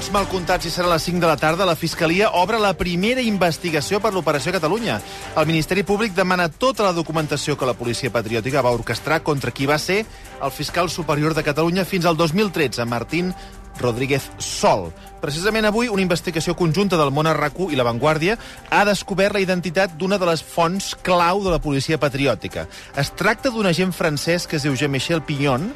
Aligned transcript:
minuts, 0.00 0.14
mal 0.14 0.28
comptats 0.32 0.64
i 0.64 0.70
serà 0.72 0.88
a 0.88 0.94
les 0.94 1.04
5 1.04 1.20
de 1.20 1.28
la 1.28 1.36
tarda, 1.36 1.66
la 1.68 1.76
Fiscalia 1.76 2.30
obre 2.38 2.58
la 2.58 2.72
primera 2.72 3.20
investigació 3.20 4.00
per 4.00 4.14
l'Operació 4.14 4.52
Catalunya. 4.54 4.96
El 5.36 5.46
Ministeri 5.46 5.82
Públic 5.84 6.14
demana 6.16 6.48
tota 6.48 6.86
la 6.86 6.94
documentació 6.96 7.56
que 7.58 7.68
la 7.68 7.74
policia 7.76 8.10
patriòtica 8.10 8.62
va 8.64 8.72
orquestrar 8.72 9.20
contra 9.22 9.52
qui 9.52 9.66
va 9.66 9.76
ser 9.78 10.06
el 10.40 10.50
fiscal 10.50 10.88
superior 10.88 11.34
de 11.34 11.44
Catalunya 11.44 11.84
fins 11.84 12.06
al 12.06 12.16
2013, 12.16 12.84
Martín 12.86 13.34
Rodríguez 13.80 14.30
Sol. 14.38 14.90
Precisament 15.20 15.68
avui, 15.68 15.88
una 15.92 16.02
investigació 16.02 16.54
conjunta 16.56 16.96
del 16.96 17.12
món 17.12 17.28
RAC1 17.28 17.74
i 17.74 17.76
La 17.76 17.84
Vanguardia 17.84 18.38
ha 18.70 18.84
descobert 18.88 19.36
la 19.36 19.44
identitat 19.44 19.98
d'una 20.00 20.16
de 20.16 20.30
les 20.30 20.40
fonts 20.40 20.94
clau 21.04 21.44
de 21.44 21.52
la 21.52 21.60
policia 21.60 22.00
patriòtica. 22.00 22.64
Es 22.96 23.12
tracta 23.12 23.52
d'un 23.52 23.68
agent 23.68 23.92
francès 23.92 24.48
que 24.48 24.56
es 24.56 24.64
diu 24.64 24.76
Jean-Michel 24.76 25.20
Pignon 25.28 25.74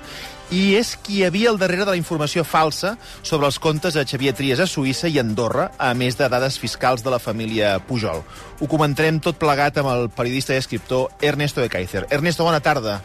i 0.50 0.74
és 0.76 0.95
qui 1.00 1.20
hi 1.20 1.24
havia 1.24 1.50
al 1.50 1.58
darrere 1.58 1.84
de 1.86 1.94
la 1.94 1.96
informació 2.00 2.44
falsa 2.44 2.96
sobre 3.22 3.46
els 3.46 3.58
comptes 3.58 3.94
de 3.96 4.04
Xavier 4.04 4.34
Trias 4.36 4.61
a 4.61 4.67
Suïssa 4.68 5.08
i 5.08 5.18
Andorra, 5.18 5.70
a 5.79 5.94
més 5.94 6.18
de 6.18 6.29
dades 6.29 6.58
fiscals 6.61 7.03
de 7.03 7.11
la 7.11 7.18
família 7.18 7.79
Pujol. 7.89 8.22
Ho 8.61 8.68
comentarem 8.70 9.18
tot 9.25 9.40
plegat 9.40 9.79
amb 9.80 9.90
el 9.94 10.11
periodista 10.14 10.54
i 10.54 10.61
escriptor 10.62 11.08
Ernesto 11.22 11.61
de 11.64 11.68
Kaiser. 11.72 12.07
Ernesto, 12.11 12.44
bona 12.44 12.61
tarda. 12.61 13.00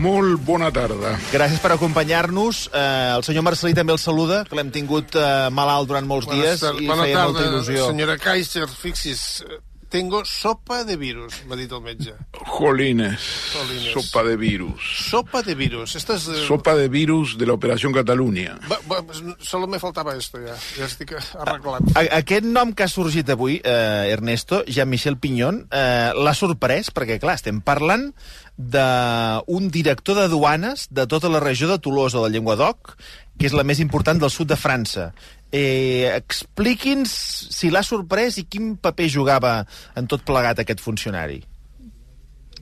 Molt 0.00 0.40
bona 0.46 0.70
tarda. 0.74 1.14
Gràcies 1.30 1.60
per 1.62 1.72
acompanyar-nos. 1.74 2.64
Eh, 2.72 3.14
el 3.16 3.24
senyor 3.26 3.44
Marcelí 3.46 3.74
també 3.76 3.92
el 3.94 4.00
saluda, 4.02 4.42
que 4.48 4.56
l'hem 4.56 4.70
tingut 4.74 5.14
eh, 5.18 5.48
malalt 5.54 5.90
durant 5.90 6.06
molts 6.08 6.26
Buenas 6.30 6.60
dies 6.62 6.80
i 6.82 6.88
Bona 6.88 7.04
feia 7.04 7.16
tarda, 7.18 7.32
molta 7.32 7.48
il·lusió. 7.48 7.86
senyora 7.90 8.16
Kaiser. 8.18 8.66
Fixis, 8.80 9.44
tengo 9.90 10.22
sopa 10.24 10.84
de 10.86 10.96
virus, 10.96 11.42
m'ha 11.50 11.58
dit 11.58 11.72
el 11.74 11.82
metge. 11.82 12.14
Jolines, 12.46 13.26
Jolines. 13.52 13.92
sopa 13.92 14.22
de 14.24 14.36
virus. 14.38 14.86
Sopa 15.10 15.42
de 15.42 15.54
virus. 15.58 15.96
Esta 15.96 16.14
es... 16.14 16.28
Sopa 16.46 16.76
de 16.76 16.88
virus 16.88 17.36
de 17.36 17.46
la 17.46 17.54
Operación 17.58 17.92
Catalunya. 17.92 18.56
Va, 18.70 18.78
va, 18.88 19.02
solo 19.38 19.66
me 19.66 19.80
faltava 19.82 20.14
esto, 20.16 20.38
ja. 20.40 20.54
Ja 20.78 20.86
estic 20.86 21.16
arreglat. 21.18 21.90
A 21.98 22.06
aquest 22.20 22.46
nom 22.46 22.72
que 22.72 22.86
ha 22.86 22.90
sorgit 22.90 23.28
avui, 23.34 23.58
eh, 23.64 24.14
Ernesto, 24.14 24.62
Jean-Michel 24.66 25.18
Pignon, 25.18 25.64
eh, 25.68 26.12
l'ha 26.14 26.34
sorprès, 26.38 26.94
perquè, 26.94 27.18
clar, 27.20 27.36
estem 27.40 27.60
parlant 27.60 28.12
d'un 28.60 29.68
director 29.72 30.18
de 30.18 30.28
duanes 30.28 30.86
de 30.90 31.06
tota 31.08 31.30
la 31.32 31.40
regió 31.40 31.68
de 31.70 31.78
Tolosa, 31.78 32.20
del 32.20 32.36
Llenguadoc, 32.36 32.96
que 33.38 33.48
és 33.48 33.56
la 33.56 33.64
més 33.64 33.80
important 33.80 34.20
del 34.20 34.32
sud 34.32 34.50
de 34.52 34.58
França. 34.60 35.10
Eh, 35.50 36.12
Expliqui'ns 36.12 37.14
si 37.56 37.70
l'ha 37.72 37.82
sorprès 37.82 38.36
i 38.38 38.44
quin 38.44 38.76
paper 38.76 39.08
jugava 39.08 39.54
en 39.96 40.06
tot 40.10 40.26
plegat 40.28 40.60
aquest 40.60 40.84
funcionari. 40.84 41.40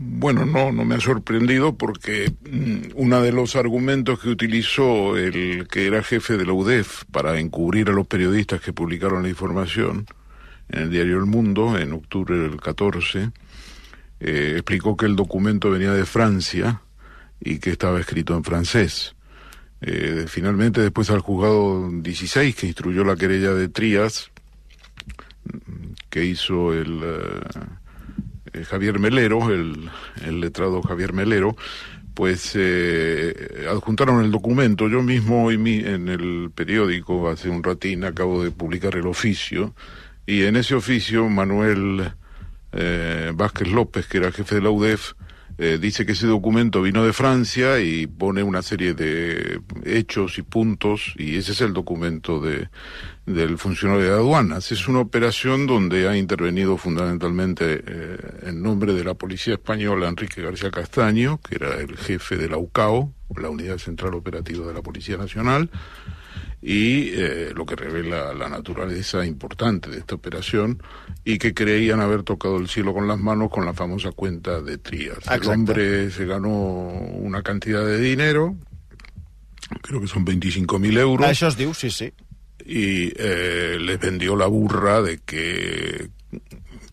Bueno, 0.01 0.47
no, 0.47 0.71
no 0.71 0.85
me 0.85 0.95
ha 0.95 1.01
sorprendido 1.01 1.77
porque 1.77 2.33
mm, 2.49 2.95
uno 2.95 3.21
de 3.21 3.33
los 3.33 3.57
argumentos 3.57 4.21
que 4.21 4.29
utilizó 4.29 5.17
el 5.17 5.67
que 5.67 5.89
era 5.89 6.05
jefe 6.05 6.37
de 6.37 6.47
la 6.47 6.53
UDEF 6.53 7.03
para 7.11 7.41
encubrir 7.41 7.89
a 7.89 7.93
los 7.93 8.07
periodistas 8.07 8.61
que 8.61 8.73
publicaron 8.73 9.25
la 9.25 9.29
información 9.29 10.07
en 10.69 10.83
el 10.83 10.91
diario 10.91 11.17
El 11.19 11.27
Mundo 11.27 11.77
en 11.77 11.93
octubre 11.93 12.39
del 12.39 12.61
14, 12.61 13.33
eh, 14.21 14.53
explicó 14.57 14.97
que 14.97 15.07
el 15.07 15.17
documento 15.17 15.71
venía 15.71 15.93
de 15.93 16.05
Francia 16.05 16.83
y 17.41 17.59
que 17.59 17.71
estaba 17.71 18.01
escrito 18.01 18.37
en 18.37 18.45
francés. 18.45 19.15
Eh, 19.81 20.25
finalmente, 20.27 20.81
después 20.81 21.09
al 21.11 21.21
juzgado 21.21 21.89
16, 21.93 22.57
que 22.57 22.67
instruyó 22.67 23.05
la 23.05 23.17
querella 23.17 23.55
de 23.55 23.69
Trías, 23.69 24.31
que 26.11 26.25
hizo 26.25 26.73
el... 26.73 27.01
eh, 27.05 28.65
Javier 28.65 28.99
Melero, 28.99 29.51
el, 29.53 29.89
el 30.25 30.41
letrado 30.41 30.83
Javier 30.83 31.13
Melero, 31.13 31.55
pues 32.15 32.53
eh, 32.57 33.67
adjuntaron 33.71 34.25
el 34.25 34.33
documento. 34.33 34.89
Yo 34.89 35.03
mismo 35.03 35.45
hoy 35.45 35.59
mi- 35.59 35.79
en 35.85 36.09
el 36.09 36.51
periódico, 36.53 37.29
hace 37.29 37.49
un 37.51 37.63
ratín, 37.63 38.05
acabo 38.05 38.43
de 38.43 38.51
publicar 38.51 38.97
el 38.97 39.07
oficio, 39.07 39.75
y 40.27 40.43
en 40.43 40.57
ese 40.57 40.75
oficio 40.75 41.29
Manuel 41.29 42.13
eh, 42.73 43.33
Vázquez 43.35 43.69
López, 43.69 44.07
que 44.07 44.19
era 44.19 44.33
jefe 44.33 44.57
de 44.57 44.63
la 44.63 44.71
UDEF, 44.71 45.13
eh, 45.61 45.79
dice 45.81 46.07
que 46.07 46.13
ese 46.13 46.29
documento 46.29 46.83
vino 46.83 47.05
de 47.05 47.13
Francia 47.13 47.81
y 47.81 48.07
pone 48.07 48.45
una 48.45 48.63
serie 48.63 48.95
de 48.95 49.61
hechos 49.85 50.39
y 50.39 50.43
puntos, 50.43 51.15
y 51.17 51.37
ese 51.37 51.51
es 51.51 51.61
el 51.63 51.73
documento 51.73 52.41
de, 52.41 52.69
del 53.27 53.59
funcionario 53.59 54.05
de 54.05 54.13
aduanas. 54.13 54.71
Es 54.71 54.87
una 54.87 55.01
operación 55.01 55.67
donde 55.67 56.09
ha 56.09 56.17
intervenido 56.17 56.77
fundamentalmente 56.77 57.83
eh, 57.85 58.19
en 58.43 58.63
nombre 58.63 58.93
de 58.93 59.03
la 59.03 59.15
Policía 59.15 59.55
Española 59.55 60.07
Enrique 60.07 60.43
García 60.43 60.71
Castaño, 60.71 61.41
que 61.41 61.57
era 61.57 61.75
el 61.81 61.97
jefe 61.97 62.37
de 62.37 62.49
la 62.49 62.57
UCAO, 62.57 63.13
la 63.37 63.51
Unidad 63.51 63.79
Central 63.79 64.15
Operativa 64.15 64.65
de 64.65 64.75
la 64.75 64.83
Policía 64.83 65.17
Nacional, 65.17 65.71
y 66.61 67.11
eh, 67.15 67.53
lo 67.55 67.65
que 67.65 67.77
revela 67.77 68.35
la 68.35 68.49
naturaleza 68.49 69.25
importante 69.25 69.91
de 69.91 69.99
esta 69.99 70.17
operación 70.17 70.83
y 71.25 71.39
que 71.39 71.55
creían 71.55 72.01
haber 72.01 72.25
tocado 72.25 72.57
el 72.57 72.69
cielo 72.69 72.93
con 72.93 73.07
las 73.07 73.19
manos 73.19 73.51
con 73.51 73.65
la 73.65 73.75
famosa 73.75 74.11
cuenta 74.13 74.61
de 74.61 74.79
Trías. 74.79 75.19
El 75.31 75.49
hombre 75.49 76.11
se 76.11 76.27
ganó 76.27 76.51
una 76.51 77.43
cantidad 77.43 77.85
de 77.85 77.99
dinero, 77.99 78.57
creo 79.83 80.01
que 80.01 80.09
son 80.09 80.25
25.000 80.27 80.99
euros 80.99 81.29
Això 81.29 81.49
es 81.49 81.57
diu, 81.57 81.75
sí, 81.75 81.91
sí. 81.91 82.13
y 82.65 83.13
eh, 83.17 83.79
les 83.81 84.01
vendió 84.01 84.35
la 84.35 84.47
burra 84.47 85.01
de 85.03 85.19
que 85.19 86.11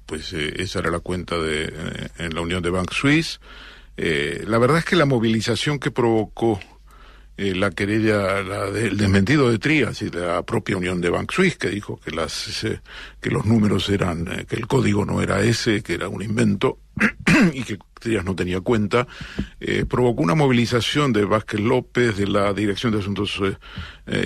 pues 0.05 0.33
eh, 0.33 0.53
esa 0.57 0.79
era 0.79 0.91
la 0.91 0.99
cuenta 0.99 1.37
de 1.37 1.65
eh, 1.65 2.07
en 2.19 2.35
la 2.35 2.41
unión 2.41 2.61
de 2.61 2.69
Bank 2.69 2.91
Suisse. 2.91 3.39
Eh, 3.97 4.43
la 4.47 4.57
verdad 4.57 4.79
es 4.79 4.85
que 4.85 4.95
la 4.95 5.05
movilización 5.05 5.79
que 5.79 5.91
provocó 5.91 6.59
eh, 7.37 7.53
la 7.53 7.71
querella, 7.71 8.41
la 8.43 8.71
del 8.71 8.95
desmentido 8.95 9.49
de 9.49 9.59
Trías 9.59 10.01
y 10.01 10.09
de 10.09 10.25
la 10.25 10.43
propia 10.43 10.77
unión 10.77 11.01
de 11.01 11.09
Bank 11.09 11.31
Suisse, 11.31 11.57
que 11.57 11.69
dijo 11.69 11.99
que 11.99 12.11
las 12.11 12.63
eh, 12.63 12.79
que 13.19 13.29
los 13.29 13.45
números 13.45 13.89
eran, 13.89 14.27
eh, 14.31 14.45
que 14.47 14.55
el 14.55 14.67
código 14.67 15.05
no 15.05 15.21
era 15.21 15.41
ese, 15.41 15.83
que 15.83 15.95
era 15.95 16.07
un 16.07 16.21
invento 16.21 16.79
y 17.53 17.63
que 17.63 17.77
Trías 17.99 18.23
no 18.23 18.35
tenía 18.35 18.61
cuenta, 18.61 19.07
eh, 19.59 19.85
provocó 19.85 20.23
una 20.23 20.35
movilización 20.35 21.11
de 21.11 21.25
Vázquez 21.25 21.59
López, 21.59 22.15
de 22.15 22.27
la 22.27 22.53
Dirección 22.53 22.93
de 22.93 22.99
Asuntos 22.99 23.41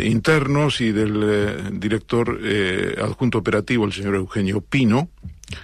Internos 0.03 0.81
y 0.81 0.91
del 0.91 1.80
director 1.80 2.40
adjunto 3.02 3.38
operativo, 3.38 3.86
el 3.86 3.94
señor 3.94 4.16
Eugenio 4.16 4.59
Pino, 4.59 5.09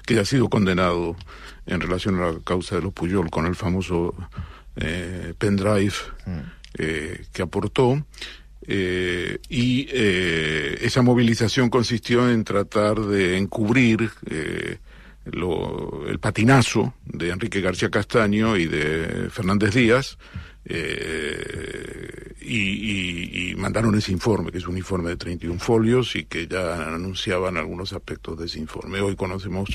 que 0.05 0.15
ya 0.15 0.21
ha 0.21 0.25
sido 0.25 0.49
condenado 0.49 1.17
en 1.65 1.81
relación 1.81 2.15
a 2.15 2.31
la 2.31 2.39
causa 2.39 2.75
de 2.75 2.83
los 2.83 2.93
Puyol 2.93 3.29
con 3.29 3.45
el 3.45 3.55
famoso 3.55 4.15
pendrive 5.37 5.93
eh, 6.77 7.25
que 7.33 7.41
aportó. 7.41 8.05
eh, 8.67 9.37
y 9.49 9.87
eh, 9.91 10.79
esa 10.81 11.01
movilización 11.03 11.69
consistió 11.69 12.29
en 12.31 12.43
tratar 12.43 12.99
de 12.99 13.37
encubrir 13.37 14.09
eh, 14.27 14.77
lo- 15.25 16.07
el 16.07 16.17
patinazo 16.19 16.93
de 17.05 17.29
Enrique 17.29 17.61
García 17.61 17.89
Castaño 17.91 18.57
y 18.57 18.65
de 18.65 19.27
Fernández 19.29 19.73
Díaz 19.75 20.17
y, 22.41 23.53
mandaron 23.57 23.95
ese 23.95 24.11
informe, 24.11 24.51
que 24.51 24.57
es 24.59 24.67
un 24.67 24.77
informe 24.77 25.09
de 25.09 25.17
31 25.17 25.59
folios 25.59 26.15
y 26.15 26.25
que 26.25 26.47
ya 26.47 26.87
anunciaban 26.93 27.57
algunos 27.57 27.93
aspectos 27.93 28.37
de 28.37 28.45
ese 28.45 28.59
informe. 28.59 28.99
Hoy 29.01 29.15
conocemos 29.15 29.69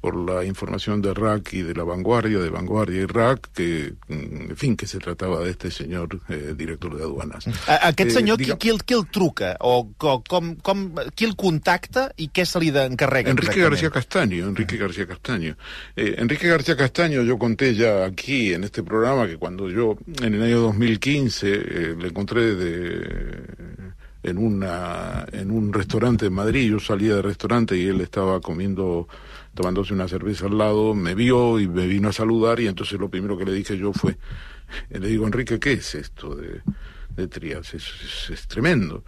por 0.00 0.16
la 0.16 0.44
información 0.44 1.02
de 1.02 1.12
RAC 1.14 1.52
y 1.52 1.62
de 1.62 1.74
la 1.74 1.84
vanguardia, 1.84 2.38
de 2.38 2.48
vanguardia 2.50 3.02
y 3.02 3.06
RAC, 3.06 3.50
que, 3.52 3.92
mm, 4.08 4.50
en 4.50 4.56
fin, 4.56 4.76
que 4.76 4.86
se 4.86 4.98
trataba 4.98 5.40
de 5.40 5.50
este 5.50 5.70
señor 5.70 6.20
eh, 6.28 6.54
director 6.56 6.96
de 6.96 7.02
aduanas. 7.02 7.46
A- 7.68 7.88
Aquest 7.88 8.10
Eh, 8.10 8.14
senyor, 8.14 8.38
diga- 8.38 8.54
qui, 8.56 8.68
qui, 8.68 8.68
el, 8.70 8.82
qui 8.84 8.94
el 8.94 9.06
truca? 9.10 9.56
O 9.60 9.92
co- 9.96 10.22
com, 10.26 10.56
com, 10.56 10.94
qui 11.14 11.24
el 11.26 11.36
contacta 11.36 12.12
i 12.16 12.30
què 12.30 12.44
se 12.46 12.58
li 12.60 12.68
encarrega? 12.70 13.30
Enrique? 13.30 13.60
García 13.60 13.90
Castaño, 13.90 14.48
Enrique 14.48 14.76
García 14.76 15.06
Castaño. 15.06 15.56
Eh, 15.96 16.14
Enrique 16.18 16.48
García 16.48 16.76
Castaño, 16.76 17.22
yo 17.22 17.38
conté 17.38 17.74
ya 17.74 18.04
aquí 18.06 18.52
en 18.54 18.64
este 18.64 18.82
programa 18.82 19.26
que 19.26 19.36
cuando 19.36 19.68
yo 19.68 19.98
en 20.22 20.34
el 20.34 20.42
año 20.42 20.60
2015 20.60 21.46
eh, 21.52 21.94
le 21.98 22.08
encontré 22.08 22.54
de, 22.54 23.50
en, 24.22 24.38
una, 24.38 25.26
en 25.32 25.50
un 25.50 25.72
restaurante 25.72 26.26
en 26.26 26.32
Madrid, 26.34 26.70
yo 26.70 26.80
salía 26.80 27.14
del 27.14 27.22
restaurante 27.24 27.76
y 27.76 27.86
él 27.86 28.00
estaba 28.00 28.40
comiendo, 28.40 29.08
tomándose 29.54 29.94
una 29.94 30.08
cerveza 30.08 30.46
al 30.46 30.58
lado, 30.58 30.94
me 30.94 31.14
vio 31.14 31.58
y 31.60 31.68
me 31.68 31.86
vino 31.86 32.08
a 32.08 32.12
saludar 32.12 32.60
y 32.60 32.66
entonces 32.66 32.98
lo 33.00 33.08
primero 33.08 33.38
que 33.38 33.44
le 33.46 33.52
dije 33.52 33.76
yo 33.78 33.92
fue, 33.92 34.16
le 34.90 35.08
digo, 35.08 35.26
Enrique, 35.26 35.58
¿qué 35.58 35.72
es 35.72 35.94
esto 35.94 36.34
de, 36.36 36.60
de 37.16 37.28
Trías? 37.28 37.74
Es, 37.74 37.84
es- 38.04 38.30
es 38.30 38.46
tremendo 38.48 39.04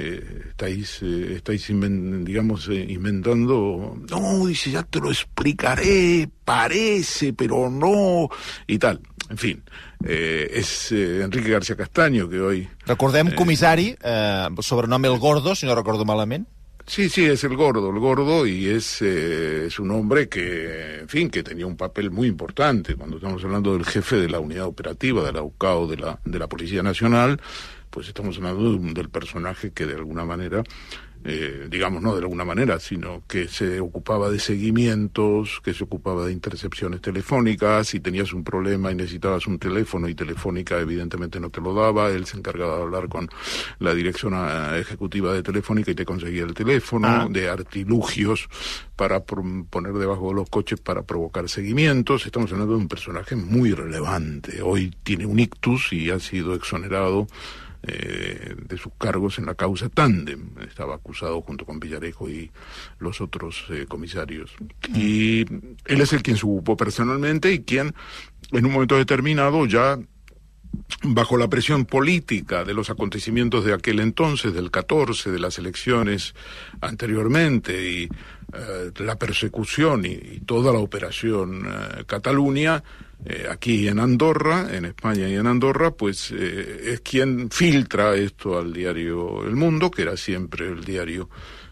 eh, 0.00 0.42
estáis, 0.50 1.00
eh, 1.02 1.34
estáis 1.36 1.68
inven- 1.70 2.24
digamos, 2.24 2.68
eh, 2.68 2.86
inventando, 2.88 3.96
no, 4.10 4.46
dice, 4.46 4.70
ya 4.70 4.82
te 4.82 4.98
lo 5.00 5.10
explicaré, 5.10 6.28
parece, 6.44 7.32
pero 7.32 7.68
no, 7.70 8.28
y 8.66 8.78
tal. 8.78 9.00
En 9.28 9.38
fin, 9.38 9.62
eh, 10.04 10.50
es 10.54 10.90
eh, 10.90 11.22
Enrique 11.22 11.50
García 11.50 11.76
Castaño, 11.76 12.28
que 12.28 12.40
hoy, 12.40 12.68
Recordem 12.86 13.34
comissari, 13.36 13.94
eh, 14.02 14.48
sobrenom 14.60 15.04
El 15.04 15.18
Gordo, 15.18 15.54
si 15.54 15.66
no 15.66 15.74
recordo 15.74 16.04
malament. 16.04 16.48
Sí, 16.86 17.08
sí, 17.08 17.24
es 17.24 17.44
el 17.44 17.54
gordo, 17.54 17.90
el 17.90 18.00
gordo, 18.00 18.44
y 18.44 18.66
es, 18.66 19.00
eh, 19.02 19.66
es 19.66 19.78
un 19.78 19.92
hombre 19.92 20.28
que, 20.28 20.98
en 21.00 21.08
fin, 21.08 21.30
que 21.30 21.44
tenía 21.44 21.64
un 21.64 21.76
papel 21.76 22.10
muy 22.10 22.26
importante. 22.26 22.96
Cuando 22.96 23.16
estamos 23.18 23.44
hablando 23.44 23.74
del 23.74 23.84
jefe 23.86 24.16
de 24.16 24.28
la 24.28 24.40
unidad 24.40 24.64
operativa 24.64 25.22
de 25.22 25.30
la 25.32 25.42
UCAO 25.42 25.86
de 25.86 25.98
la, 25.98 26.18
de 26.24 26.38
la 26.40 26.48
Policía 26.48 26.82
Nacional, 26.82 27.40
pues 27.90 28.08
estamos 28.08 28.36
hablando 28.38 28.78
del 28.94 29.08
personaje 29.08 29.72
que 29.72 29.86
de 29.86 29.94
alguna 29.94 30.24
manera 30.24 30.62
eh, 31.22 31.66
digamos, 31.70 32.02
no 32.02 32.14
de 32.14 32.22
alguna 32.22 32.46
manera, 32.46 32.80
sino 32.80 33.22
que 33.28 33.46
se 33.46 33.78
ocupaba 33.78 34.30
de 34.30 34.38
seguimientos, 34.38 35.60
que 35.62 35.74
se 35.74 35.84
ocupaba 35.84 36.24
de 36.24 36.32
intercepciones 36.32 37.02
telefónicas, 37.02 37.88
si 37.88 38.00
tenías 38.00 38.32
un 38.32 38.42
problema 38.42 38.90
y 38.90 38.94
necesitabas 38.94 39.46
un 39.46 39.58
teléfono 39.58 40.08
y 40.08 40.14
Telefónica 40.14 40.78
evidentemente 40.78 41.38
no 41.38 41.50
te 41.50 41.60
lo 41.60 41.74
daba, 41.74 42.08
él 42.08 42.24
se 42.24 42.38
encargaba 42.38 42.76
de 42.76 42.82
hablar 42.82 43.08
con 43.10 43.28
la 43.80 43.92
dirección 43.92 44.32
eh, 44.34 44.80
ejecutiva 44.80 45.34
de 45.34 45.42
Telefónica 45.42 45.90
y 45.90 45.94
te 45.94 46.06
conseguía 46.06 46.44
el 46.44 46.54
teléfono, 46.54 47.06
ah. 47.06 47.26
de 47.28 47.50
artilugios 47.50 48.48
para 48.96 49.20
poner 49.20 49.92
debajo 49.92 50.28
de 50.28 50.34
los 50.36 50.48
coches 50.48 50.80
para 50.80 51.02
provocar 51.02 51.50
seguimientos. 51.50 52.24
Estamos 52.24 52.50
hablando 52.52 52.74
de 52.74 52.80
un 52.80 52.88
personaje 52.88 53.36
muy 53.36 53.72
relevante. 53.72 54.62
Hoy 54.62 54.94
tiene 55.02 55.26
un 55.26 55.38
ictus 55.38 55.92
y 55.92 56.10
ha 56.10 56.18
sido 56.18 56.54
exonerado 56.54 57.26
eh, 57.82 58.54
de 58.68 58.76
sus 58.76 58.92
cargos 58.98 59.38
en 59.38 59.46
la 59.46 59.54
causa 59.54 59.88
Tandem. 59.88 60.50
Estaba 60.68 60.96
acusado 60.96 61.40
junto 61.40 61.64
con 61.64 61.80
Villarejo 61.80 62.28
y 62.28 62.50
los 62.98 63.22
otros 63.22 63.64
eh, 63.70 63.86
comisarios. 63.88 64.54
Y 64.94 65.40
él 65.86 66.00
es 66.00 66.12
el 66.12 66.22
quien 66.22 66.36
se 66.36 66.44
ocupó 66.44 66.76
personalmente 66.76 67.52
y 67.52 67.60
quien 67.60 67.94
en 68.52 68.66
un 68.66 68.72
momento 68.72 68.98
determinado 68.98 69.64
ya 69.64 69.98
bajo 71.04 71.38
la 71.38 71.48
presión 71.48 71.86
política 71.86 72.64
de 72.64 72.74
los 72.74 72.90
acontecimientos 72.90 73.64
de 73.64 73.72
aquel 73.72 74.00
entonces, 74.00 74.52
del 74.52 74.70
14, 74.70 75.30
de 75.30 75.38
las 75.38 75.58
elecciones 75.58 76.34
anteriormente 76.82 77.90
y 77.90 78.08
eh, 78.52 78.90
la 78.98 79.16
persecución 79.16 80.04
y, 80.04 80.40
toda 80.44 80.70
la 80.72 80.80
operación 80.80 81.66
Cataluña, 82.06 82.82
eh, 83.24 83.46
aquí 83.50 83.86
en 83.86 83.98
Andorra, 83.98 84.68
en 84.70 84.86
España 84.86 85.28
y 85.28 85.34
en 85.34 85.46
Andorra, 85.46 85.90
pues 85.90 86.32
eh, 86.34 86.92
es 86.92 87.00
quien 87.02 87.50
filtra 87.50 88.14
esto 88.14 88.58
al 88.58 88.72
diario 88.72 89.44
El 89.46 89.56
Mundo, 89.56 89.90
que 89.90 90.02
era 90.02 90.16
siempre 90.16 90.68
el 90.68 90.82
diario 90.82 91.28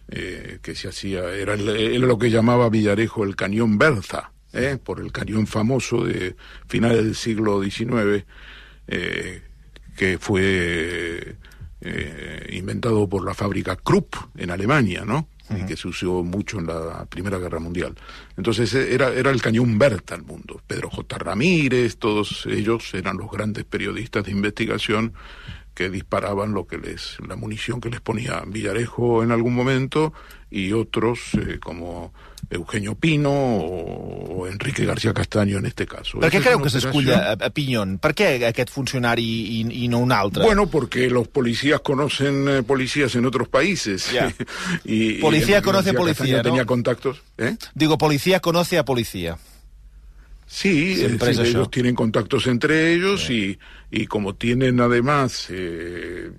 eh, 0.08 0.58
que 0.60 0.74
se 0.74 0.88
hacía, 0.88 1.34
era, 1.34 1.56
lo 1.56 2.18
que 2.18 2.30
llamaba 2.30 2.68
Villarejo 2.68 3.24
el 3.24 3.34
cañón 3.34 3.78
Berza, 3.78 4.32
por 4.82 5.00
el 5.00 5.12
cañón 5.12 5.46
famoso 5.46 6.04
de 6.04 6.34
finales 6.66 7.04
del 7.04 7.14
siglo 7.14 7.62
XIX, 7.62 8.24
que 9.96 10.18
fue 10.18 11.36
inventado 12.50 13.08
por 13.08 13.24
la 13.24 13.34
fábrica 13.34 13.76
Krupp 13.76 14.16
en 14.36 14.50
Alemania, 14.50 15.04
¿no? 15.04 15.28
Y 15.50 15.64
que 15.66 15.76
se 15.76 15.88
usó 15.88 16.22
mucho 16.22 16.58
en 16.58 16.66
la 16.66 17.06
Primera 17.06 17.38
Guerra 17.38 17.58
Mundial. 17.58 17.94
Entonces 18.36 18.74
eh, 18.74 18.94
era, 18.94 19.12
era 19.12 19.30
el 19.30 19.40
cañón 19.40 19.78
Berta 19.78 20.14
al 20.14 20.22
mundo. 20.22 20.60
Pedro 20.66 20.90
J. 20.90 21.18
Ramírez, 21.18 21.96
todos 21.96 22.46
ellos 22.46 22.92
eran 22.94 23.16
los 23.16 23.30
grandes 23.30 23.64
periodistas 23.64 24.24
de 24.24 24.32
investigación 24.32 25.14
que 25.74 25.90
disparaban 25.90 26.54
lo 26.54 26.66
que 26.66 26.76
les, 26.76 27.18
la 27.26 27.36
munición 27.36 27.80
que 27.80 27.88
les 27.88 28.00
ponía 28.00 28.42
Villarejo 28.46 29.22
en 29.22 29.30
algún 29.30 29.54
momento 29.54 30.12
y 30.50 30.72
otros 30.72 31.34
eh, 31.34 31.60
como 31.60 32.12
Eugenio 32.50 32.94
Pino 32.94 33.30
o, 33.30 34.46
Enrique 34.46 34.84
García 34.84 35.12
Castaño 35.12 35.58
en 35.58 35.66
este 35.66 35.86
caso. 35.86 36.20
¿Por 36.20 36.30
qué 36.30 36.40
creo 36.40 36.62
que 36.62 36.70
se 36.70 36.78
escucha 36.78 37.32
a, 37.32 37.50
Piñón? 37.50 37.98
¿Por 37.98 38.14
qué 38.14 38.46
aquest 38.46 38.70
funcionari 38.70 39.22
y, 39.22 39.84
y 39.84 39.88
no 39.88 39.98
un 39.98 40.12
otro? 40.12 40.42
Bueno, 40.42 40.68
porque 40.68 41.10
los 41.10 41.28
policías 41.28 41.80
conocen 41.80 42.48
eh, 42.48 42.62
policías 42.62 43.14
en 43.14 43.26
otros 43.26 43.48
países. 43.48 44.10
y, 44.84 45.14
policía 45.14 45.60
conoce 45.62 45.92
policía, 45.92 46.38
¿no? 46.38 46.42
tenía 46.42 46.64
contactos. 46.64 47.22
¿eh? 47.36 47.56
Digo, 47.74 47.98
policía 47.98 48.40
conoce 48.40 48.78
a 48.78 48.84
policía. 48.84 49.38
Sí, 50.50 51.04
ellos 51.04 51.70
tienen 51.70 51.94
contactos 51.94 52.46
entre 52.46 52.94
ellos 52.94 53.28
y, 53.28 53.58
y, 53.90 54.06
como 54.06 54.34
tienen 54.34 54.80
además, 54.80 55.48
eh, 55.50 56.30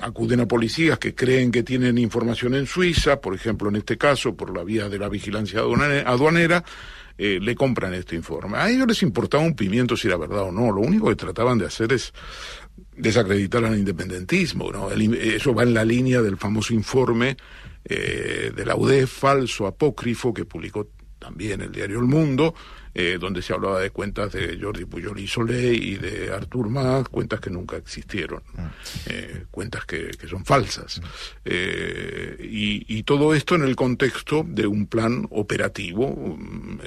acuden 0.00 0.40
a 0.40 0.48
policías 0.48 0.98
que 0.98 1.14
creen 1.14 1.52
que 1.52 1.62
tienen 1.62 1.96
información 1.98 2.56
en 2.56 2.66
Suiza, 2.66 3.20
por 3.20 3.32
ejemplo 3.32 3.68
en 3.68 3.76
este 3.76 3.96
caso 3.96 4.34
por 4.34 4.52
la 4.52 4.64
vía 4.64 4.88
de 4.88 4.98
la 4.98 5.08
vigilancia 5.08 5.60
aduanera, 5.60 6.64
eh, 7.16 7.38
le 7.40 7.54
compran 7.54 7.94
este 7.94 8.16
informe. 8.16 8.58
A 8.58 8.68
ellos 8.68 8.88
les 8.88 9.00
importaba 9.04 9.44
un 9.44 9.54
pimiento 9.54 9.96
si 9.96 10.08
era 10.08 10.16
verdad 10.16 10.42
o 10.42 10.52
no, 10.52 10.72
lo 10.72 10.80
único 10.80 11.08
que 11.08 11.14
trataban 11.14 11.56
de 11.56 11.66
hacer 11.66 11.92
es 11.92 12.12
desacreditar 12.96 13.64
al 13.64 13.78
independentismo, 13.78 14.72
¿no? 14.72 14.90
eso 14.90 15.54
va 15.54 15.62
en 15.62 15.74
la 15.74 15.84
línea 15.84 16.20
del 16.22 16.36
famoso 16.36 16.74
informe 16.74 17.36
eh, 17.84 18.50
de 18.52 18.66
la 18.66 18.74
UDEF 18.74 19.12
falso, 19.12 19.68
apócrifo, 19.68 20.34
que 20.34 20.44
publicó 20.44 20.88
también 21.24 21.62
el 21.62 21.72
diario 21.72 22.00
El 22.00 22.04
Mundo, 22.04 22.54
eh, 22.92 23.16
donde 23.18 23.40
se 23.40 23.54
hablaba 23.54 23.80
de 23.80 23.90
cuentas 23.90 24.32
de 24.32 24.58
Jordi 24.60 24.84
Puyol 24.84 25.18
y 25.18 25.26
Solé 25.26 25.72
y 25.72 25.94
de 25.94 26.30
Artur 26.30 26.68
Mas, 26.68 27.08
cuentas 27.08 27.40
que 27.40 27.48
nunca 27.48 27.78
existieron, 27.78 28.42
ah. 28.58 28.70
eh, 29.06 29.46
cuentas 29.50 29.86
que, 29.86 30.10
que, 30.10 30.28
son 30.28 30.44
falsas. 30.44 31.00
Eh, 31.46 32.36
y, 32.40 32.84
y, 32.94 33.02
todo 33.04 33.34
esto 33.34 33.54
en 33.54 33.62
el 33.62 33.74
contexto 33.74 34.44
de 34.46 34.66
un 34.66 34.86
plan 34.86 35.26
operativo, 35.30 36.06
un, 36.06 36.80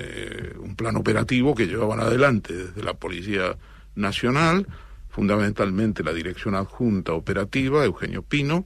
un 0.59 0.75
plan 0.75 0.95
operativo 0.97 1.55
que 1.55 1.65
llevaban 1.65 1.99
adelante 1.99 2.53
desde 2.53 2.83
la 2.83 2.93
Policía 2.93 3.57
Nacional, 3.95 4.67
fundamentalmente 5.09 6.03
la 6.03 6.13
Dirección 6.13 6.53
Adjunta 6.53 7.13
Operativa, 7.13 7.83
Eugenio 7.83 8.21
Pino, 8.21 8.65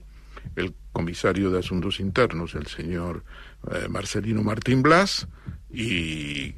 el 0.56 0.74
comisario 0.92 1.50
de 1.50 1.60
Asuntos 1.60 2.00
Internos, 2.00 2.54
el 2.54 2.66
señor 2.66 3.24
Marcelino 3.88 4.42
Martín 4.42 4.82
Blas, 4.82 5.26
y 5.72 6.54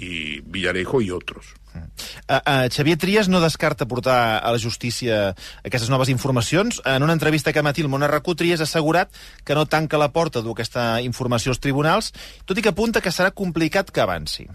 i 0.00 0.40
Villarejo 0.40 1.02
i 1.02 1.10
otros. 1.10 1.54
Uh, 1.74 2.34
uh, 2.34 2.68
Xavier 2.72 2.98
Trias 2.98 3.28
no 3.28 3.40
descarta 3.40 3.86
portar 3.86 4.42
a 4.42 4.50
la 4.50 4.58
justícia 4.58 5.36
aquestes 5.62 5.90
noves 5.90 6.08
informacions. 6.08 6.80
En 6.84 7.02
una 7.02 7.12
entrevista 7.12 7.52
que 7.52 7.62
matí 7.62 7.84
el 7.84 7.92
Món 7.92 8.02
Arracú, 8.02 8.34
Trias 8.34 8.60
ha 8.60 8.66
assegurat 8.66 9.12
que 9.44 9.54
no 9.54 9.66
tanca 9.66 10.00
la 10.00 10.10
porta 10.10 10.42
d'aquesta 10.42 11.02
informació 11.04 11.52
als 11.52 11.60
tribunals, 11.60 12.10
tot 12.48 12.58
i 12.58 12.64
que 12.64 12.72
apunta 12.72 13.04
que 13.04 13.12
serà 13.12 13.30
complicat 13.30 13.92
que 13.92 14.00
avanci. 14.00 14.48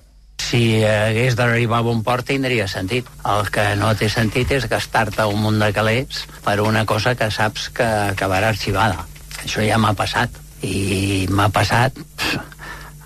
Si 0.46 0.84
hagués 0.86 1.34
d'arribar 1.38 1.80
a 1.82 1.86
bon 1.88 2.04
port 2.06 2.28
tindria 2.30 2.68
sentit. 2.70 3.08
El 3.26 3.48
que 3.54 3.64
no 3.80 3.94
té 3.98 4.10
sentit 4.14 4.52
és 4.54 4.68
gastar-te 4.70 5.26
un 5.26 5.42
munt 5.42 5.58
de 5.62 5.72
calés 5.74 6.26
per 6.46 6.60
una 6.62 6.86
cosa 6.86 7.16
que 7.18 7.32
saps 7.34 7.70
que 7.74 7.88
acabarà 8.14 8.52
arxivada. 8.54 9.08
Això 9.42 9.66
ja 9.66 9.80
m'ha 9.82 9.96
passat. 9.98 10.38
I 10.66 11.26
m'ha 11.30 11.50
passat 11.54 11.98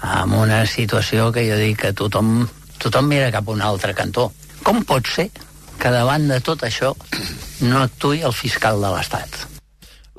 amb 0.01 0.35
una 0.39 0.65
situació 0.67 1.29
que 1.35 1.45
jo 1.47 1.59
dic 1.59 1.79
que 1.83 1.93
tothom, 1.93 2.47
tothom 2.79 3.07
mira 3.11 3.31
cap 3.35 3.47
a 3.47 3.55
un 3.55 3.63
altre 3.63 3.95
cantó. 3.95 4.29
Com 4.63 4.83
pot 4.83 5.07
ser 5.07 5.29
que 5.79 5.93
davant 5.95 6.27
de 6.27 6.41
tot 6.43 6.67
això 6.67 6.91
no 7.63 7.85
actui 7.85 8.23
el 8.27 8.35
fiscal 8.35 8.83
de 8.83 8.91
l'Estat? 8.95 9.58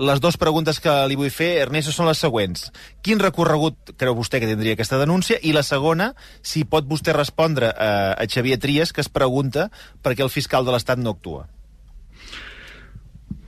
Les 0.01 0.17
dues 0.17 0.39
preguntes 0.41 0.79
que 0.81 0.93
li 1.11 1.17
vull 1.21 1.29
fer, 1.29 1.51
Ernesto, 1.61 1.93
són 1.93 2.07
les 2.09 2.21
següents. 2.25 2.71
Quin 3.05 3.21
recorregut 3.21 3.91
creu 4.01 4.15
vostè 4.17 4.39
que 4.41 4.49
tindria 4.49 4.73
aquesta 4.73 4.97
denúncia? 4.97 5.37
I 5.45 5.53
la 5.53 5.61
segona, 5.61 6.15
si 6.41 6.63
pot 6.65 6.87
vostè 6.89 7.13
respondre 7.13 7.69
a, 7.69 7.91
a 8.17 8.25
Xavier 8.25 8.57
Trias, 8.63 8.95
que 8.97 9.05
es 9.05 9.11
pregunta 9.13 9.67
per 10.01 10.15
què 10.17 10.25
el 10.25 10.33
fiscal 10.33 10.65
de 10.65 10.73
l'Estat 10.73 11.03
no 11.05 11.13
actua. 11.13 11.45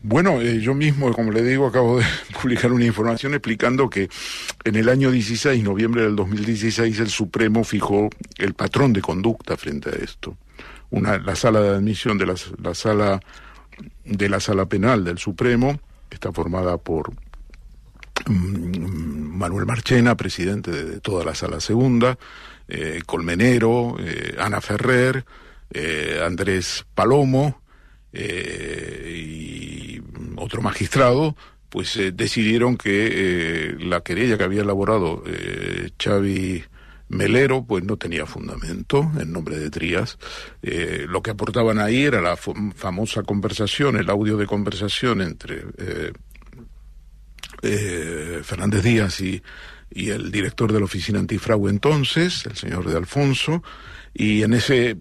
Bueno, 0.03 0.43
eh, 0.43 0.59
yo 0.61 0.75
mismo, 0.75 1.11
como 1.15 1.33
le 1.33 1.43
digo, 1.43 1.67
acabo 1.67 2.01
de 2.01 2.05
publicar 2.43 2.71
una 2.73 2.85
información 2.85 3.33
explicando 3.33 3.89
que 3.89 4.11
en 4.65 4.77
el 4.77 4.91
año 4.91 5.11
16, 5.11 5.65
noviembre 5.65 6.03
del 6.03 6.17
2016, 6.17 7.01
el 7.01 7.09
Supremo 7.09 7.65
fijó 7.65 8.11
el 8.37 8.53
patrón 8.53 8.93
de 8.93 9.01
conducta 9.01 9.57
frente 9.57 9.89
a 9.89 10.05
esto. 10.05 10.37
Una, 10.91 11.17
la 11.17 11.35
sala 11.35 11.63
de 11.63 11.71
admisión 11.77 12.19
de 12.19 12.27
la, 12.27 12.35
la 12.63 12.75
sala 12.75 13.21
de 14.05 14.29
la 14.29 14.39
sala 14.39 14.67
penal 14.67 15.03
del 15.03 15.17
Supremo 15.17 15.81
está 16.15 16.33
formada 16.33 16.79
por 16.79 17.13
mm, 18.27 19.37
Manuel 19.37 19.67
Marchena, 19.67 20.17
presidente 20.17 20.71
de, 20.71 21.01
toda 21.01 21.25
la 21.25 21.35
sala 21.35 21.61
segunda, 21.61 22.19
eh, 22.69 23.03
Colmenero, 23.07 23.97
eh, 23.99 24.37
Ana 24.39 24.61
Ferrer, 24.61 25.25
Andrés 26.23 26.85
Palomo 26.95 27.63
y 28.13 30.03
otro 30.37 30.61
magistrado, 30.61 31.35
pues 31.73 31.97
eh, 31.97 32.13
decidieron 32.13 32.77
que 32.77 33.09
eh, 33.11 33.77
la 33.81 34.03
querella 34.03 34.37
que 34.37 34.45
había 34.45 34.61
elaborado 34.61 35.25
eh, 35.27 35.91
Xavi 35.99 36.63
Melero, 37.13 37.65
pues 37.65 37.85
no 37.85 37.97
tenía 37.97 38.27
fundamento 38.27 39.11
en 39.19 39.33
nombre 39.33 39.59
de 39.59 39.71
Trías. 39.71 40.19
Eh, 40.63 41.07
lo 41.09 41.23
que 41.23 41.31
aportaban 41.31 41.79
ahí 41.79 42.03
era 42.03 42.21
la 42.21 42.37
famosa 42.37 43.23
conversación, 43.23 43.97
el 43.97 44.11
audio 44.11 44.37
de 44.37 44.47
conversación 44.47 45.21
entre 45.21 45.65
Fernández 48.43 48.83
Díaz 48.83 49.21
y, 49.21 49.43
y 49.91 50.11
el 50.11 50.31
director 50.31 50.73
de 50.73 50.79
la 50.79 50.87
oficina 50.87 51.19
antifraude 51.19 51.71
entonces, 51.71 52.45
el 52.47 52.57
señor 52.57 52.89
de 52.89 52.97
Alfonso, 52.97 53.63
y 54.15 54.43
en 54.43 54.55
ese 54.55 54.97